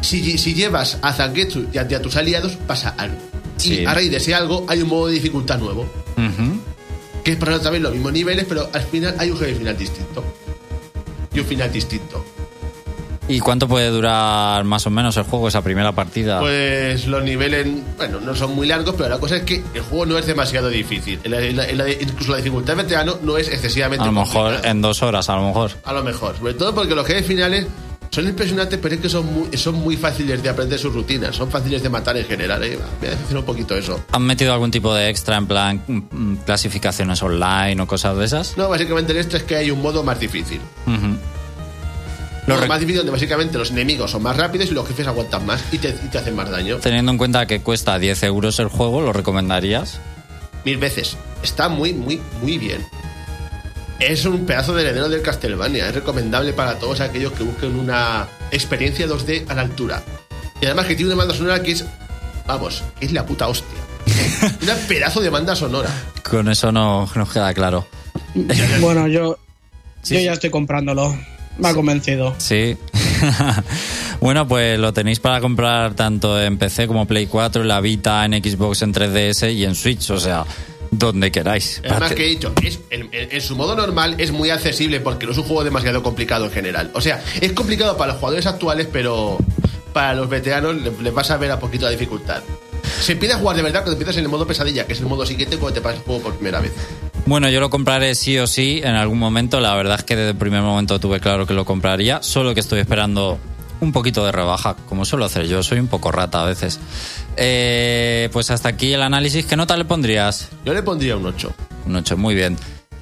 [0.00, 3.18] si, si llevas a Zangetsu y a, y a tus aliados, pasa algo.
[3.56, 3.80] Sí.
[3.80, 5.86] Y a raíz de ese algo hay un modo de dificultad nuevo,
[7.24, 10.24] que es para vez los mismos niveles, pero al final hay un jefe final distinto.
[11.32, 12.24] Y un final distinto.
[13.30, 16.40] ¿Y cuánto puede durar más o menos el juego, esa primera partida?
[16.40, 17.66] Pues los niveles,
[17.96, 20.68] bueno, no son muy largos, pero la cosa es que el juego no es demasiado
[20.68, 21.20] difícil.
[21.22, 24.06] En la- en la- en la- incluso la dificultad de veterano no es excesivamente a
[24.06, 24.70] lo mejor complicada.
[24.70, 25.70] en dos horas, a lo mejor.
[25.84, 26.36] A lo mejor.
[26.38, 27.66] Sobre todo porque los jefes finales
[28.10, 31.36] son impresionantes, pero es que son muy, son muy fáciles de aprender sus rutinas.
[31.36, 32.64] Son fáciles de matar en general.
[32.64, 32.76] ¿eh?
[33.00, 34.02] Me hace decir un poquito eso.
[34.10, 38.24] ¿Han metido algún tipo de extra en plan mm, mm, clasificaciones online o cosas de
[38.24, 38.56] esas?
[38.56, 40.60] No, básicamente esto es que hay un modo más difícil.
[40.88, 40.96] Ujú.
[40.96, 41.20] Un
[42.46, 45.44] Lo rec- más difícil donde básicamente los enemigos son más rápidos y los jefes aguantan
[45.46, 46.76] más y te, y te hacen más daño.
[46.78, 50.00] Teniendo en cuenta que cuesta 10 euros el juego, ¿lo recomendarías?
[50.64, 51.16] Mil veces.
[51.42, 52.84] Está muy, muy, muy bien.
[53.98, 55.86] Es un pedazo de heredero del Castlevania.
[55.88, 60.02] Es recomendable para todos aquellos que busquen una experiencia 2D a la altura.
[60.60, 61.84] Y además que tiene una banda sonora que es,
[62.46, 63.78] vamos, que es la puta hostia.
[64.62, 65.90] una pedazo de banda sonora.
[66.28, 67.86] Con eso no nos queda claro.
[68.80, 69.38] Bueno, yo,
[70.02, 70.24] Sí, yo sí.
[70.24, 71.14] ya estoy comprándolo.
[71.60, 72.34] Me ha convencido.
[72.38, 72.76] Sí.
[74.20, 78.24] bueno, pues lo tenéis para comprar tanto en PC como Play 4, en la Vita,
[78.24, 80.44] en Xbox, en 3DS y en Switch, o sea,
[80.90, 81.80] donde queráis.
[81.88, 85.26] Además que he dicho, es, en, en- en su modo normal es muy accesible porque
[85.26, 86.90] no es un juego demasiado complicado en general.
[86.94, 89.38] O sea, es complicado para los jugadores actuales, pero
[89.92, 92.42] para los veteranos le- les vas a ver a poquito la dificultad.
[93.00, 95.06] Se empieza a jugar de verdad cuando empiezas en el modo pesadilla, que es el
[95.06, 96.72] modo siguiente cuando te pasas el juego por primera vez.
[97.30, 99.60] Bueno, yo lo compraré sí o sí en algún momento.
[99.60, 102.58] La verdad es que desde el primer momento tuve claro que lo compraría, solo que
[102.58, 103.38] estoy esperando
[103.80, 105.62] un poquito de rebaja, como suelo hacer yo.
[105.62, 106.80] Soy un poco rata a veces.
[107.36, 109.46] Eh, pues hasta aquí el análisis.
[109.46, 110.48] ¿Qué nota le pondrías?
[110.64, 111.54] Yo le pondría un 8.
[111.86, 112.56] Un 8, muy bien.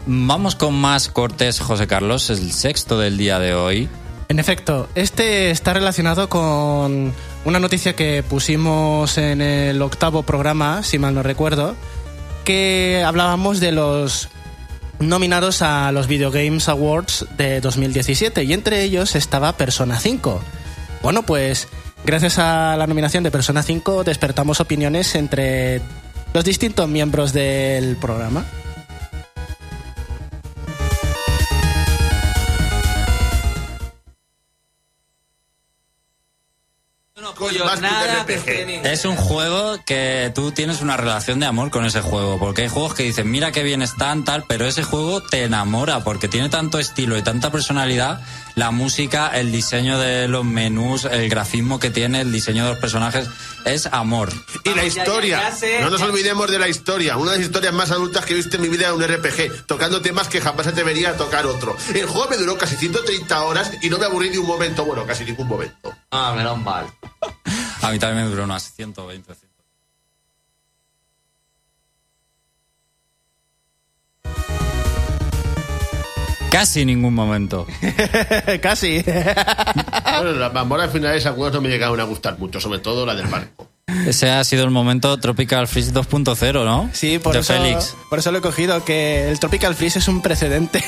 [0.05, 3.89] Vamos con más cortes, José Carlos, el sexto del día de hoy.
[4.29, 7.15] En efecto, este está relacionado con
[7.47, 11.77] una noticia que pusimos en el octavo programa, si mal no recuerdo,
[12.49, 14.31] que hablábamos de los
[15.01, 20.41] nominados a los Video Games Awards de 2017 y entre ellos estaba Persona 5.
[21.03, 21.69] Bueno, pues
[22.07, 25.83] gracias a la nominación de Persona 5 despertamos opiniones entre
[26.33, 28.47] los distintos miembros del programa.
[37.47, 38.31] RPG.
[38.31, 42.39] esté en Es un juego que tú tienes una relación de amor con ese juego,
[42.39, 46.01] porque hay juegos que dicen, mira qué bien están, tal, pero ese juego te enamora,
[46.01, 48.21] porque tiene tanto estilo y tanta personalidad,
[48.55, 52.79] la música, el diseño de los menús, el grafismo que tiene, el diseño de los
[52.79, 53.29] personajes,
[53.65, 54.33] es amor.
[54.65, 55.41] Y la ya, historia.
[55.41, 55.81] ya, ya sé.
[55.81, 57.17] no nos olvidemos de la historia.
[57.17, 59.67] Una de las historias más adultas que he visto en mi vida era un RPG,
[59.67, 61.77] tocando temas que jamás se atrevería a tocar otro.
[61.95, 65.07] El juego me duró casi 130 horas y no me aburrí ni un momento, bueno,
[65.07, 65.95] casi ningún momento.
[66.11, 66.87] Ah, menos mal.
[67.83, 69.35] A mí también me duró unas 120.
[76.51, 77.67] Casi ningún momento.
[78.63, 79.03] Casi.
[79.03, 83.27] Bueno, las mamoras finales algunas no me llegaron a gustar mucho, sobre todo la del
[83.27, 83.69] barco.
[84.07, 86.91] Ese ha sido el momento Tropical Freeze 2.0, ¿no?
[86.93, 87.97] Sí, por de eso, Félix.
[88.11, 90.85] por eso lo he cogido, que el Tropical Freeze es un precedente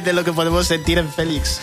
[0.04, 1.60] de lo que podemos sentir en Félix.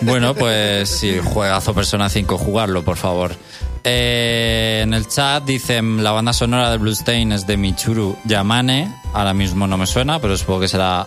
[0.00, 3.36] Bueno, pues sí, juegazo Persona 5, jugarlo, por favor.
[3.84, 8.92] Eh, en el chat dicen la banda sonora de Bluestain es de Michuru Yamane.
[9.12, 11.06] Ahora mismo no me suena, pero supongo que será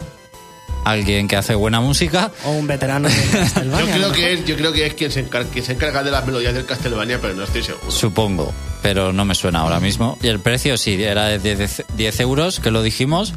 [0.86, 2.32] alguien que hace buena música.
[2.45, 3.97] O un veterano de Castlevania.
[3.97, 6.11] Yo creo que es, yo creo que es quien se, encarga, quien se encarga de
[6.11, 7.91] las melodías del Castlevania, pero no estoy seguro.
[7.91, 10.17] Supongo, pero no me suena ahora mismo.
[10.21, 13.34] Y el precio sí, era de 10, 10 euros, que lo dijimos.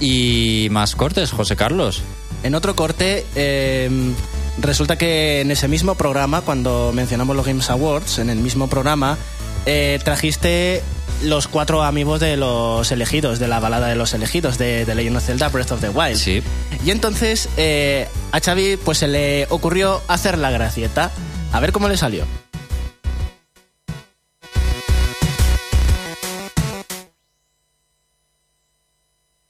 [0.00, 2.02] Y más cortes, José Carlos.
[2.42, 3.90] En otro corte, eh,
[4.60, 9.18] resulta que en ese mismo programa, cuando mencionamos los Games Awards, en el mismo programa,
[9.66, 10.82] eh, trajiste
[11.22, 15.16] los cuatro amigos de los elegidos, de la balada de los elegidos, de, de Legend
[15.16, 16.16] of Zelda Breath of the Wild.
[16.16, 16.42] Sí.
[16.84, 21.10] Y entonces eh, a Xavi pues se le ocurrió hacer la gracieta.
[21.52, 22.24] A ver cómo le salió.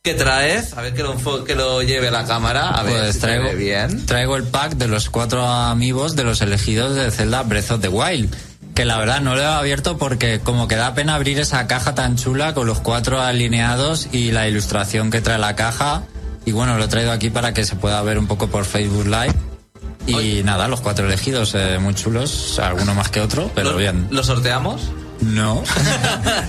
[0.03, 0.73] ¿Qué traes?
[0.75, 2.71] A ver que lo, que lo lleve la cámara.
[2.71, 4.07] A ver Pues si se traigo, bien.
[4.07, 7.89] traigo el pack de los cuatro amigos de los elegidos de Zelda Breath of the
[7.89, 8.35] Wild.
[8.79, 11.97] Que la verdad no lo he abierto porque como que da pena abrir esa caja
[11.97, 16.05] tan chula con los cuatro alineados y la ilustración que trae la caja.
[16.45, 19.07] Y bueno, lo he traído aquí para que se pueda ver un poco por Facebook
[19.07, 19.35] Live.
[20.07, 24.07] Y nada, los cuatro elegidos eh, muy chulos, alguno más que otro, pero ¿Lo, bien.
[24.13, 24.93] ¿Lo sorteamos?
[25.21, 25.65] No.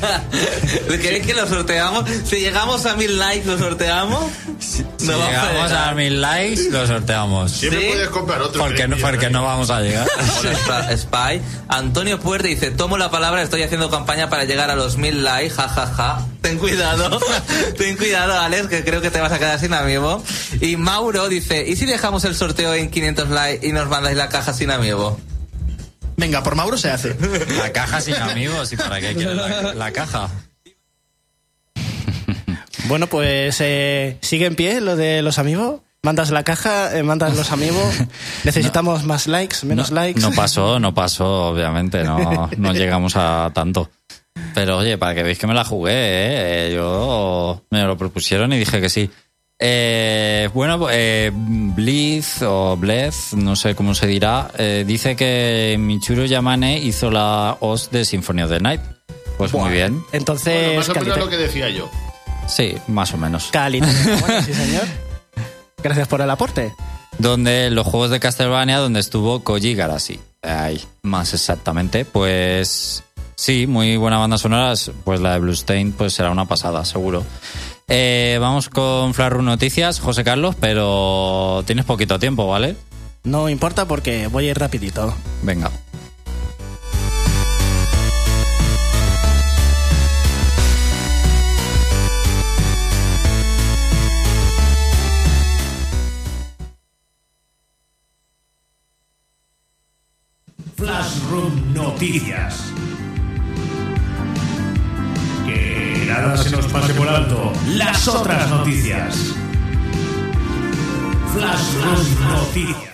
[1.01, 2.05] ¿Queréis que lo sorteamos?
[2.25, 4.25] Si llegamos a mil likes, ¿lo sorteamos?
[4.59, 5.89] Si a llegamos fregar.
[5.89, 7.51] a mil likes, lo sorteamos.
[7.51, 7.87] Siempre ¿Sí?
[7.87, 8.61] puedes comprar otro.
[8.61, 9.29] Porque no, porque ¿eh?
[9.29, 10.07] no vamos a llegar.
[10.67, 11.41] Hola, Spy.
[11.67, 15.49] Antonio Puerte dice, tomo la palabra, estoy haciendo campaña para llegar a los mil likes,
[15.55, 16.25] jajaja.
[16.41, 17.19] Ten cuidado,
[17.77, 20.23] ten cuidado, Alex, que creo que te vas a quedar sin amigo.
[20.61, 24.29] Y Mauro dice, ¿y si dejamos el sorteo en 500 likes y nos mandáis la
[24.29, 25.19] caja sin amigo?
[26.19, 27.15] Venga, por Mauro se hace.
[27.57, 30.29] La caja sin amigos, ¿y para qué quiere la, la caja?
[32.87, 35.81] Bueno, pues eh, sigue en pie lo de los amigos.
[36.03, 37.95] Mandas la caja, eh, mandas los amigos.
[38.43, 40.19] Necesitamos más likes, menos no, likes.
[40.19, 43.89] No pasó, no pasó, obviamente, no, no llegamos a tanto.
[44.53, 46.73] Pero oye, para que veáis que me la jugué, ¿eh?
[46.73, 49.09] yo me lo propusieron y dije que sí.
[49.61, 56.23] Eh, bueno, eh, Blitz o Blez, no sé cómo se dirá, eh, dice que Michiro
[56.25, 58.81] Yamane hizo la host de Symphony of the Night.
[59.37, 61.89] Pues muy bien, Entonces, Bueno, más o menos lo que decía yo.
[62.47, 63.49] sí, más o menos.
[63.51, 63.87] calidad.
[64.21, 64.83] Bueno, sí, señor.
[65.83, 66.73] Gracias por el aporte.
[67.17, 70.19] donde los juegos de Castlevania donde estuvo Koji Garashi.
[70.41, 72.03] Ahí, más exactamente.
[72.05, 73.03] Pues
[73.35, 74.73] sí, muy buena banda sonora.
[75.03, 77.25] Pues la de Bluestain pues será una pasada, seguro.
[77.89, 82.75] Eh, vamos con Flarru Noticias, José Carlos, pero tienes poquito tiempo, ¿vale?
[83.23, 85.13] No importa porque voy a ir rapidito.
[85.41, 85.71] Venga.
[100.75, 102.68] Flash Room Noticias.
[106.21, 109.33] Nada se nos pase por alto las otras noticias.
[111.33, 111.73] Flash
[112.21, 112.89] Noticias.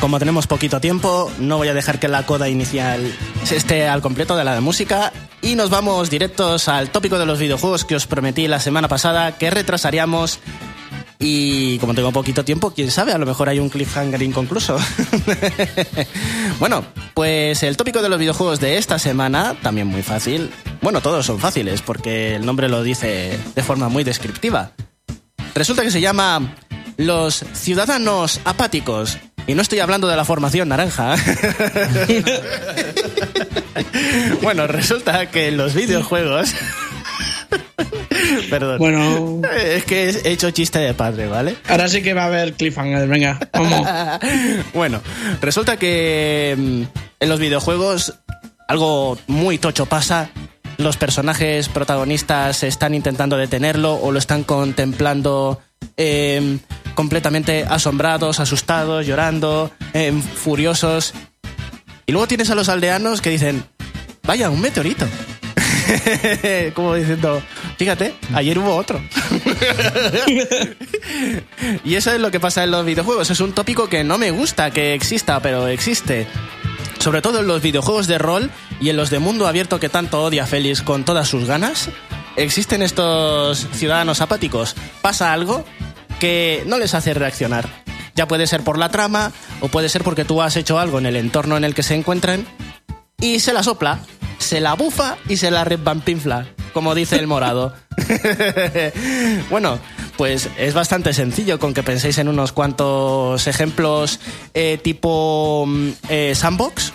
[0.00, 3.10] Como tenemos poquito tiempo, no voy a dejar que la coda inicial
[3.44, 7.24] se esté al completo de la de música y nos vamos directos al tópico de
[7.24, 10.40] los videojuegos que os prometí la semana pasada que retrasaríamos
[11.26, 14.76] y como tengo poquito tiempo, quién sabe, a lo mejor hay un cliffhanger inconcluso.
[16.60, 20.50] bueno, pues el tópico de los videojuegos de esta semana, también muy fácil.
[20.82, 24.72] Bueno, todos son fáciles porque el nombre lo dice de forma muy descriptiva.
[25.54, 26.56] Resulta que se llama
[26.98, 29.16] Los Ciudadanos Apáticos.
[29.46, 31.16] Y no estoy hablando de la formación naranja.
[34.42, 36.54] bueno, resulta que en los videojuegos...
[38.50, 38.78] Perdón.
[38.78, 41.56] Bueno, Es que he hecho chiste de padre, ¿vale?
[41.68, 43.08] ahora sí que va a haber cliffhanger.
[43.08, 43.88] Venga, vamos.
[44.74, 45.00] bueno,
[45.40, 46.82] resulta que mm,
[47.20, 48.14] en los videojuegos
[48.68, 50.30] algo muy tocho pasa.
[50.76, 55.60] Los personajes protagonistas están intentando detenerlo o lo están contemplando
[55.96, 56.58] eh,
[56.94, 61.14] completamente asombrados, asustados, llorando, eh, furiosos.
[62.06, 63.64] Y luego tienes a los aldeanos que dicen,
[64.24, 65.06] vaya, un meteorito.
[66.74, 67.40] Como diciendo,
[67.76, 69.00] fíjate, ayer hubo otro.
[71.84, 73.30] y eso es lo que pasa en los videojuegos.
[73.30, 76.26] Es un tópico que no me gusta que exista, pero existe.
[76.98, 78.50] Sobre todo en los videojuegos de rol
[78.80, 81.90] y en los de mundo abierto que tanto odia Félix con todas sus ganas.
[82.36, 84.74] Existen estos ciudadanos apáticos.
[85.02, 85.64] Pasa algo
[86.18, 87.68] que no les hace reaccionar.
[88.14, 91.06] Ya puede ser por la trama o puede ser porque tú has hecho algo en
[91.06, 92.46] el entorno en el que se encuentran
[93.20, 94.00] y se la sopla,
[94.38, 97.72] se la bufa y se la revampinfla, como dice el morado.
[99.50, 99.78] bueno,
[100.18, 104.20] pues es bastante sencillo con que penséis en unos cuantos ejemplos
[104.52, 106.92] eh, tipo mm, eh, sandbox.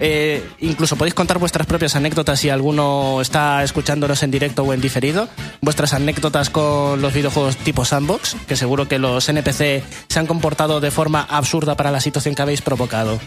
[0.00, 4.80] Eh, incluso podéis contar vuestras propias anécdotas si alguno está escuchándonos en directo o en
[4.80, 5.28] diferido.
[5.60, 10.80] Vuestras anécdotas con los videojuegos tipo sandbox, que seguro que los NPC se han comportado
[10.80, 13.18] de forma absurda para la situación que habéis provocado.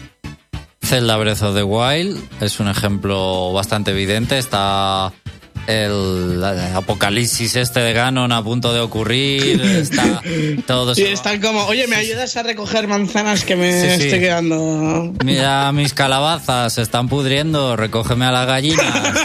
[0.82, 4.38] Zelda Breath of the Wild es un ejemplo bastante evidente.
[4.38, 5.12] Está
[5.66, 6.42] el
[6.74, 9.60] apocalipsis este de Ganon a punto de ocurrir.
[9.60, 10.20] Está
[10.66, 14.04] todo Y están como, oye, ¿me ayudas a recoger manzanas que me Sí, sí.
[14.06, 15.12] estoy quedando?
[15.24, 18.86] Mira, mis calabazas se están pudriendo, recógeme a las gallinas.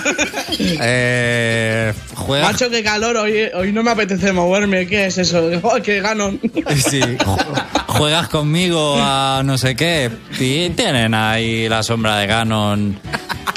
[0.60, 4.88] Eh, juega, Macho, qué calor, hoy, hoy no me apetece moverme.
[4.88, 5.50] ¿Qué es eso?
[5.64, 6.40] ¡Oh, qué ganon!
[6.76, 10.10] sí, ju- juegas conmigo a no sé qué.
[10.40, 13.00] Y tienen ahí la sombra de Ganon.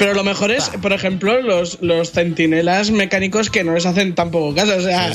[0.01, 4.55] Pero lo mejor es, por ejemplo, los, los centinelas mecánicos que no les hacen tampoco
[4.55, 4.75] caso.
[4.77, 5.11] O sea,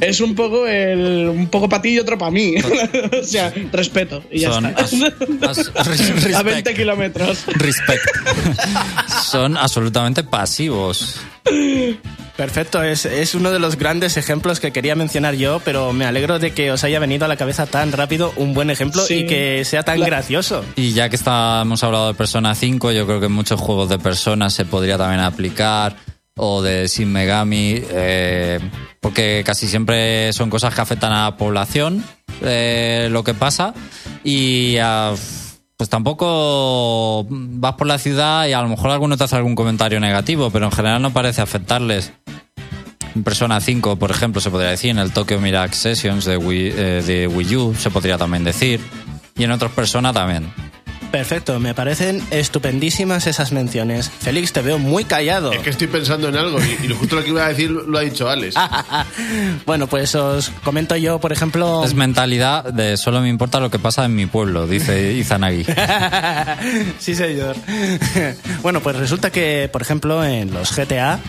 [0.00, 2.54] es un poco el, un poco para ti y otro para mí.
[3.20, 4.24] o sea, respeto.
[4.30, 4.82] Y ya Son está.
[4.82, 4.94] as-
[5.58, 6.76] as- res- a 20 respect.
[6.78, 7.44] kilómetros.
[7.48, 8.02] Respect.
[9.24, 11.16] Son absolutamente pasivos.
[12.40, 16.38] Perfecto, es, es uno de los grandes ejemplos que quería mencionar yo, pero me alegro
[16.38, 19.14] de que os haya venido a la cabeza tan rápido un buen ejemplo Sí.
[19.14, 20.64] y que sea tan La- gracioso.
[20.74, 23.90] Y ya que está, hemos hablado de Persona 5, yo creo que en muchos juegos
[23.90, 25.96] de Persona se podría también aplicar,
[26.34, 28.58] o de Shin Megami, eh,
[29.00, 32.02] porque casi siempre son cosas que afectan a la población,
[32.40, 33.74] eh, lo que pasa,
[34.24, 35.12] y ah,
[35.80, 39.98] pues tampoco vas por la ciudad y a lo mejor alguno te hace algún comentario
[39.98, 42.12] negativo, pero en general no parece afectarles.
[43.16, 46.68] En Persona 5, por ejemplo, se podría decir, en el Tokyo Mirage Sessions de Wii,
[46.76, 48.78] eh, de Wii U se podría también decir,
[49.38, 50.52] y en otros Persona también.
[51.10, 54.10] Perfecto, me parecen estupendísimas esas menciones.
[54.10, 55.52] Félix, te veo muy callado.
[55.52, 57.70] Es que estoy pensando en algo y, y lo justo lo que iba a decir
[57.70, 58.54] lo ha dicho Alex.
[59.66, 61.84] bueno, pues os comento yo, por ejemplo...
[61.84, 65.64] Es mentalidad de solo me importa lo que pasa en mi pueblo, dice Izanagi.
[66.98, 67.56] sí, señor.
[68.62, 71.20] bueno, pues resulta que, por ejemplo, en los GTA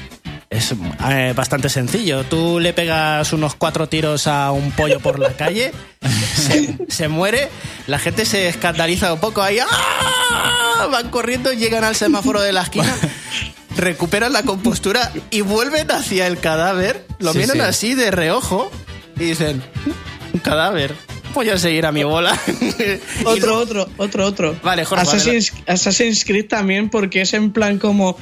[0.51, 0.73] es
[1.09, 2.25] eh, bastante sencillo.
[2.25, 5.71] Tú le pegas unos cuatro tiros a un pollo por la calle,
[6.35, 7.49] se, se muere,
[7.87, 10.87] la gente se escandaliza un poco ahí, ¡ah!
[10.91, 12.93] van corriendo, llegan al semáforo de la esquina.
[13.77, 17.61] Recuperan la compostura y vuelven hacia el cadáver, lo Sí, miran sí.
[17.61, 18.69] así de reojo
[19.15, 19.63] y dicen,
[20.33, 20.93] un cadáver,
[21.33, 22.37] voy a seguir a mi bola.
[23.25, 24.55] Otro, otro, otro, otro.
[24.63, 28.17] Vale, Jorge, Assassin's, Assassin's Creed también, porque es en plan como.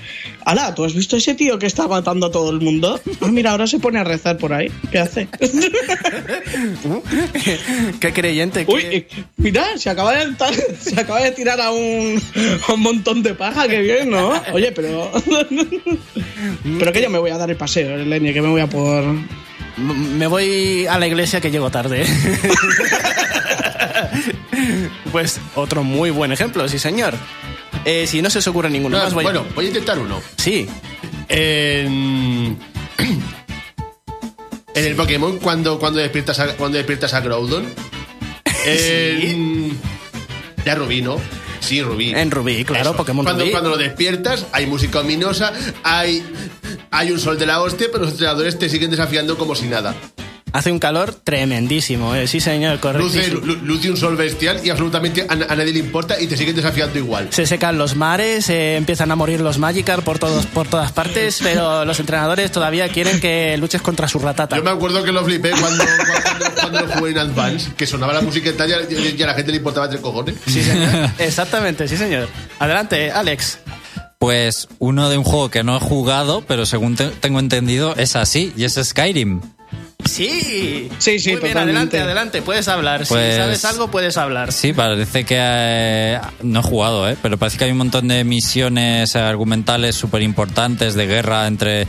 [0.45, 2.99] Ala, ¿tú has visto ese tío que está matando a todo el mundo?
[3.21, 4.71] Ah, mira, ahora se pone a rezar por ahí.
[4.91, 5.27] ¿Qué hace?
[7.99, 8.65] Qué creyente.
[8.65, 9.07] qué- Uy, eh,
[9.37, 10.33] mira, se acaba, de,
[10.79, 12.21] se acaba de tirar a un,
[12.67, 14.33] a un montón de paja, qué bien, ¿no?
[14.53, 15.11] Oye, pero.
[16.79, 19.03] pero que yo me voy a dar el paseo, Lenny, que me voy a por.
[19.79, 22.05] Me voy a la iglesia que llego tarde.
[25.11, 27.13] pues otro muy buen ejemplo, sí señor.
[27.85, 29.97] Eh, si no se os ocurre ninguno No, más, voy a- bueno, voy a intentar
[29.99, 30.21] uno.
[30.37, 30.67] Sí,
[31.29, 32.57] En,
[32.97, 33.23] en
[34.85, 37.65] el Pokémon, cuando, cuando, despiertas, a, cuando despiertas a Groudon.
[38.65, 39.77] En,
[40.65, 41.15] Ya Rubí, ¿no?
[41.59, 42.11] Sí, Rubí.
[42.11, 43.51] En Rubí, claro, Pokémon cuando, Rubí.
[43.51, 45.53] Cuando lo despiertas, hay música ominosa,
[45.83, 46.23] hay,
[46.91, 49.95] hay un sol de la hostia, pero los entrenadores te siguen desafiando como si nada.
[50.53, 53.07] Hace un calor tremendísimo, eh, sí señor, correcto.
[53.07, 56.37] Luce, lu- luce un sol bestial y absolutamente a, a nadie le importa y te
[56.37, 57.27] siguen desafiando igual.
[57.31, 61.39] Se secan los mares, eh, empiezan a morir los Magikarp por, todos, por todas partes,
[61.43, 64.55] pero los entrenadores todavía quieren que luches contra su ratata.
[64.55, 68.13] Yo me acuerdo que lo flipé cuando, cuando, cuando lo jugué en Advance, que sonaba
[68.13, 70.35] la música y, y, y a la gente le importaba tres cojones.
[70.47, 71.09] Sí, señor.
[71.19, 72.27] Exactamente, sí, señor.
[72.59, 73.59] Adelante, Alex.
[74.17, 78.17] Pues uno de un juego que no he jugado, pero según te- tengo entendido es
[78.17, 79.39] así, y es Skyrim.
[80.09, 80.89] Sí.
[80.97, 82.41] Sí, sí, Muy bien, adelante, adelante.
[82.41, 83.03] Puedes hablar.
[83.07, 84.51] Pues- Si sabes algo, puedes hablar.
[84.51, 87.15] Sí, parece que eh, no he jugado, ¿eh?
[87.21, 91.87] pero parece que hay un montón de misiones argumentales súper importantes de guerra entre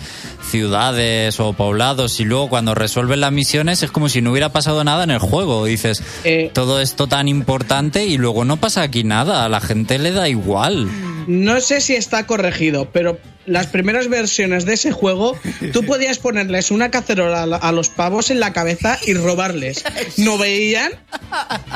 [0.51, 4.83] ciudades o poblados y luego cuando resuelven las misiones es como si no hubiera pasado
[4.85, 5.64] nada en el juego.
[5.64, 6.51] Dices, Eh.
[6.53, 10.29] todo esto tan importante y luego no pasa aquí nada, a la gente le da
[10.29, 10.89] igual.
[11.27, 15.36] No sé si está corregido, pero las primeras versiones de ese juego,
[15.72, 19.84] tú podías ponerles una cacerola a los pavos en la cabeza y robarles.
[20.16, 20.93] ¿No veían?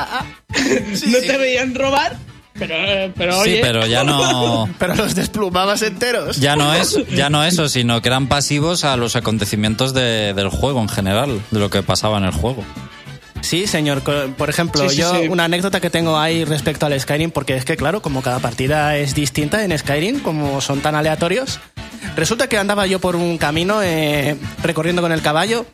[1.07, 2.17] ¿No te veían robar?
[2.57, 4.69] Pero, pero Sí, pero ya no...
[4.79, 6.37] Pero los desplumabas enteros.
[6.39, 10.47] Ya no es, ya no eso, sino que eran pasivos a los acontecimientos de- del
[10.47, 12.63] juego en general, de lo que pasaba en el juego.
[13.45, 14.01] Sí, señor.
[14.37, 15.27] Por ejemplo, Sí, sí, yo sí.
[15.27, 18.97] una anécdota que tengo ahí respecto al Skyrim, porque es que, claro, como cada partida
[18.97, 21.59] es distinta en Skyrim, como son tan aleatorios,
[22.15, 25.65] resulta que andaba yo por un camino eh, recorriendo con el caballo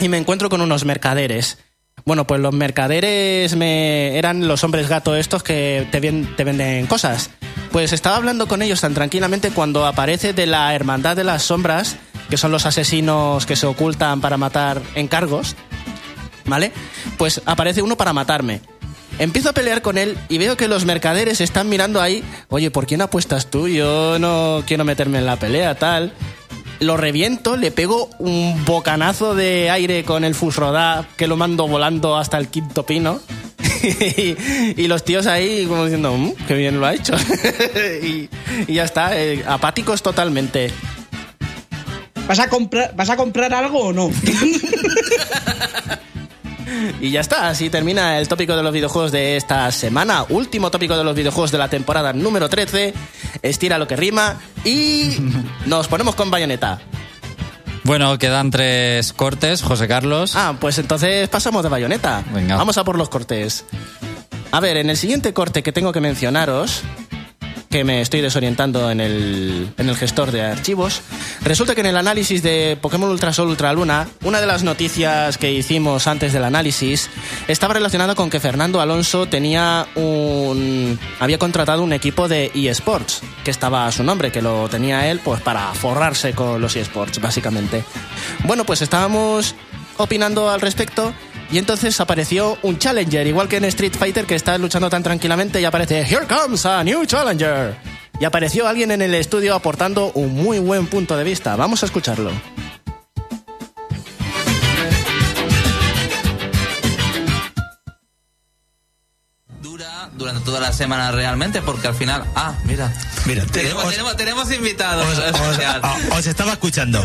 [0.00, 1.58] y me encuentro con unos mercaderes.
[2.04, 6.86] Bueno, pues los mercaderes me eran los hombres gato estos que te, ven- te venden
[6.86, 7.30] cosas.
[7.72, 11.96] Pues estaba hablando con ellos tan tranquilamente cuando aparece de la Hermandad de las Sombras,
[12.30, 15.56] que son los asesinos que se ocultan para matar encargos,
[16.48, 16.72] ¿vale?
[17.16, 18.60] Pues aparece uno para matarme.
[19.18, 22.86] Empiezo a pelear con él y veo que los mercaderes están mirando ahí, oye, ¿por
[22.86, 23.66] quién apuestas tú?
[23.66, 26.12] Yo no quiero meterme en la pelea, tal.
[26.78, 32.16] Lo reviento, le pego un bocanazo de aire con el Fusrodá que lo mando volando
[32.16, 33.20] hasta el quinto pino.
[33.82, 34.36] y,
[34.82, 37.14] y los tíos ahí como diciendo, "Mm, qué bien lo ha hecho.
[38.02, 38.28] y,
[38.68, 40.70] y ya está, eh, apáticos totalmente.
[42.28, 44.10] ¿vas a comprar, ¿vas a comprar algo o no?
[47.00, 50.24] Y ya está, así termina el tópico de los videojuegos de esta semana.
[50.28, 52.94] Último tópico de los videojuegos de la temporada número 13.
[53.42, 55.16] Estira lo que rima y
[55.66, 56.80] nos ponemos con bayoneta.
[57.84, 60.36] Bueno, quedan tres cortes, José Carlos.
[60.36, 62.22] Ah, pues entonces pasamos de bayoneta.
[62.34, 62.56] Venga.
[62.56, 63.64] Vamos a por los cortes.
[64.50, 66.82] A ver, en el siguiente corte que tengo que mencionaros,
[67.70, 71.02] que me estoy desorientando en el, en el gestor de archivos,
[71.42, 75.38] resulta que en el análisis de Pokémon Ultra Sol Ultra Luna, una de las noticias
[75.38, 77.10] que hicimos antes del análisis
[77.46, 83.50] estaba relacionada con que Fernando Alonso tenía un había contratado un equipo de eSports, que
[83.50, 87.84] estaba a su nombre, que lo tenía él pues para forrarse con los eSports, básicamente.
[88.44, 89.54] Bueno, pues estábamos
[89.98, 91.12] opinando al respecto
[91.50, 95.60] y entonces apareció un Challenger, igual que en Street Fighter que está luchando tan tranquilamente
[95.60, 97.74] y aparece Here comes a new Challenger.
[98.20, 101.54] Y apareció alguien en el estudio aportando un muy buen punto de vista.
[101.56, 102.32] Vamos a escucharlo.
[110.18, 112.24] Durante toda la semana realmente, porque al final.
[112.34, 112.92] Ah, mira.
[113.24, 115.06] Mira, te- Tenemos, os- tenemos, tenemos invitados.
[115.18, 115.18] Os,
[116.18, 117.02] os- estaba escuchando.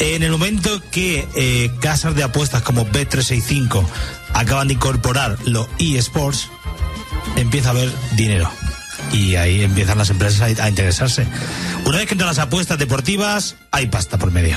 [0.00, 3.84] En el momento que eh, casas de apuestas como Bet365
[4.34, 6.48] acaban de incorporar los eSports,
[7.36, 8.50] empieza a haber dinero.
[9.12, 11.26] Y ahí empiezan las empresas a, a interesarse.
[11.84, 14.56] Una vez que entran las apuestas deportivas, hay pasta por medio.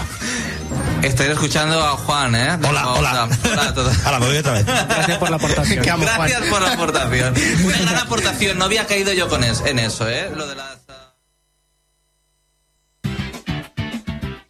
[1.01, 2.57] Estoy escuchando a Juan, ¿eh?
[2.67, 3.29] Hola, hola.
[3.51, 3.93] Hola a todos.
[4.05, 4.65] Ahora me voy otra vez.
[4.65, 5.83] Gracias por la aportación.
[5.83, 6.29] Que amo, Juan.
[6.29, 7.33] Gracias por la aportación.
[7.65, 8.57] Una gran aportación.
[8.57, 10.29] No había caído yo con es- en eso, ¿eh?
[10.35, 10.73] Lo de las.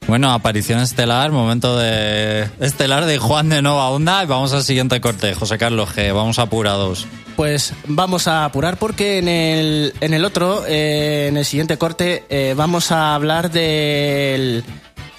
[0.05, 5.01] Bueno, aparición estelar, momento de estelar de Juan de Nova Onda y vamos al siguiente
[5.01, 7.07] corte, José Carlos G, vamos apurados.
[7.35, 12.25] Pues vamos a apurar porque en el, en el otro, eh, en el siguiente corte,
[12.29, 14.63] eh, vamos a hablar del,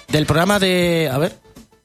[0.07, 1.09] del programa de...
[1.11, 1.39] A ver.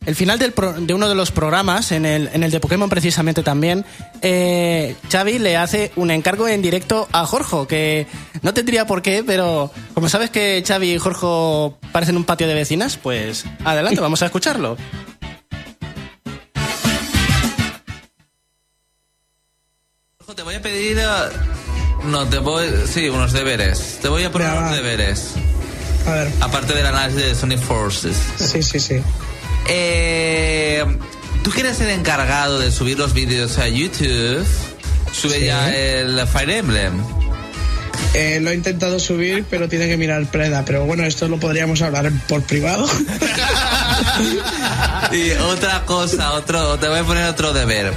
[0.06, 2.88] El final del pro- de uno de los programas, en el, en el de Pokémon
[2.88, 3.84] precisamente también,
[4.22, 8.06] eh, Xavi le hace un encargo en directo a Jorge, que
[8.40, 12.54] no tendría por qué, pero como sabes que Xavi y Jorge parecen un patio de
[12.54, 14.78] vecinas, pues adelante, vamos a escucharlo.
[20.26, 20.98] Jorge a pedir.
[20.98, 21.04] eh,
[22.04, 22.66] No, te voy.
[22.86, 23.98] Sí, unos deberes.
[24.00, 25.34] Te voy a poner unos deberes.
[26.06, 28.16] A ver, Aparte del análisis de Sonic Forces.
[28.36, 28.96] sí, sí, sí.
[29.68, 30.84] Eh,
[31.44, 34.44] ¿Tú quieres ser encargado de subir los vídeos a YouTube?
[35.12, 35.46] Sube Sí.
[35.46, 36.92] ya el Fire Emblem.
[38.14, 40.64] Eh, lo he intentado subir, pero tiene que mirar Preda.
[40.64, 42.88] Pero bueno, esto lo podríamos hablar por privado.
[45.12, 47.92] Y otra cosa, otro, te voy a poner otro deber.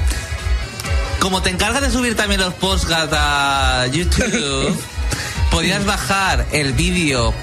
[1.20, 4.76] Como te encargas de subir también los podcasts a YouTube,
[5.52, 7.34] podrías bajar el vídeo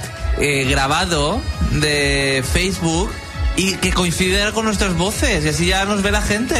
[0.40, 1.40] eh, grabado
[1.72, 3.10] de Facebook
[3.56, 6.56] y que coincidiera con nuestras voces y así ya nos ve la gente.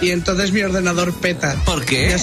[0.00, 1.56] y entonces mi ordenador peta.
[1.64, 2.10] ¿Por qué?
[2.10, 2.18] Ya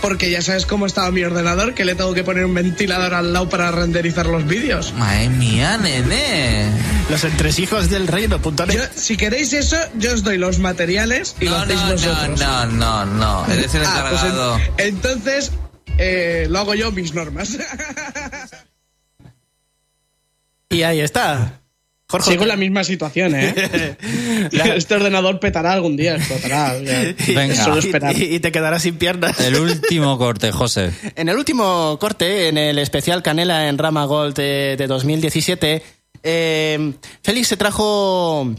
[0.00, 3.34] Porque ya sabes cómo estaba mi ordenador, que le tengo que poner un ventilador al
[3.34, 4.94] lado para renderizar los vídeos.
[4.94, 6.70] Madre mía, nene.
[7.10, 8.70] Los entresijos del reino.net.
[8.72, 11.92] Yo, si queréis eso, yo os doy los materiales y lo No, hacéis no, no,
[11.92, 12.40] vosotros.
[12.40, 13.46] no, no, no.
[13.52, 14.22] Eres el Ah, pues
[14.88, 15.50] en- entonces
[15.98, 17.50] eh, lo hago yo mis normas.
[20.70, 21.60] Y ahí está.
[22.08, 22.32] Jorge.
[22.32, 23.54] Sigo en la misma situación, ¿eh?
[24.74, 26.76] este ordenador petará algún día, explotará.
[26.80, 27.14] ya.
[27.28, 27.54] Venga.
[27.54, 28.16] Solo esperar.
[28.16, 29.38] Y, y te quedarás sin piernas.
[29.38, 30.92] El último corte, José.
[31.16, 35.82] En el último corte, en el especial Canela en Rama Gold eh, de 2017,
[36.22, 36.92] eh,
[37.22, 38.54] Félix se trajo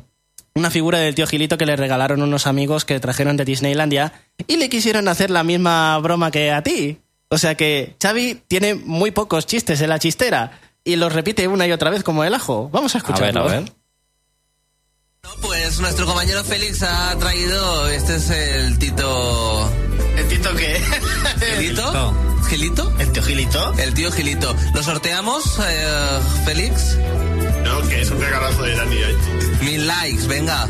[0.54, 4.14] una figura del tío Gilito que le regalaron unos amigos que trajeron de Disneylandia
[4.48, 7.00] y le quisieron hacer la misma broma que a ti.
[7.30, 11.68] O sea que Xavi tiene muy pocos chistes en la chistera y los repite una
[11.68, 12.70] y otra vez como el ajo.
[12.72, 13.42] Vamos a A ver, escucharlo.
[13.44, 13.74] a ver.
[15.24, 17.88] No, pues nuestro compañero Félix ha traído.
[17.90, 19.72] Este es el Tito.
[20.18, 20.82] ¿El tito qué?
[21.58, 22.14] ¿Gilito?
[22.50, 22.94] ¿Gilito?
[23.00, 23.74] ¿El tío Gilito?
[23.78, 24.56] El tío Gilito.
[24.74, 26.98] ¿Lo sorteamos, eh, Félix?
[27.64, 28.98] No, que es un regalazo de Dani.
[29.62, 30.68] Mil likes, venga.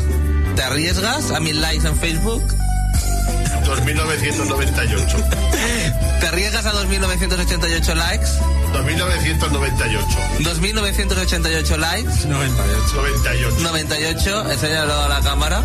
[0.54, 2.42] ¿Te arriesgas a mil likes en Facebook?
[3.64, 5.16] 2998.
[6.20, 8.26] ¿Te arriesgas a 2.988 likes?
[8.72, 10.06] 2998.
[10.40, 12.26] 2.988 likes.
[12.26, 13.56] 98.
[13.60, 15.62] 98, enséñalo a la cámara.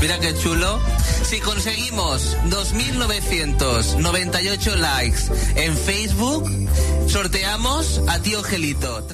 [0.00, 0.80] Mira qué chulo.
[1.22, 5.20] Si conseguimos 2.998 likes
[5.56, 6.48] en Facebook,
[7.08, 9.06] sorteamos a tío Gelito.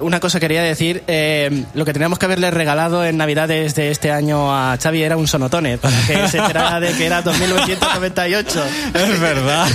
[0.00, 4.10] Una cosa quería decir, eh, lo que teníamos que haberle regalado en Navidades de este
[4.10, 8.64] año a Xavi era un sonotone, para que se enterara de que era 2998.
[8.94, 9.68] Es verdad.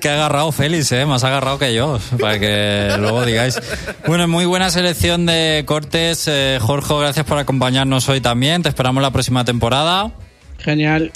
[0.00, 1.06] que ha agarrado Félix, ¿eh?
[1.06, 3.60] Más agarrado que yo, para que luego digáis.
[4.06, 6.24] Bueno, muy buena selección de cortes.
[6.28, 8.62] Eh, Jorge, gracias por acompañarnos hoy también.
[8.62, 10.10] Te esperamos la próxima temporada.
[10.58, 11.12] Genial.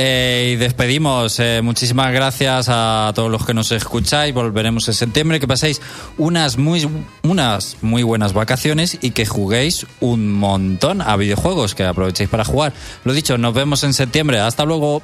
[0.00, 1.40] Eh, y despedimos.
[1.40, 4.32] Eh, muchísimas gracias a todos los que nos escucháis.
[4.32, 5.40] Volveremos en septiembre.
[5.40, 5.80] Que paséis
[6.16, 6.88] unas muy,
[7.24, 11.74] unas muy buenas vacaciones y que juguéis un montón a videojuegos.
[11.74, 12.74] Que aprovechéis para jugar.
[13.02, 14.38] Lo dicho, nos vemos en septiembre.
[14.38, 15.02] Hasta luego.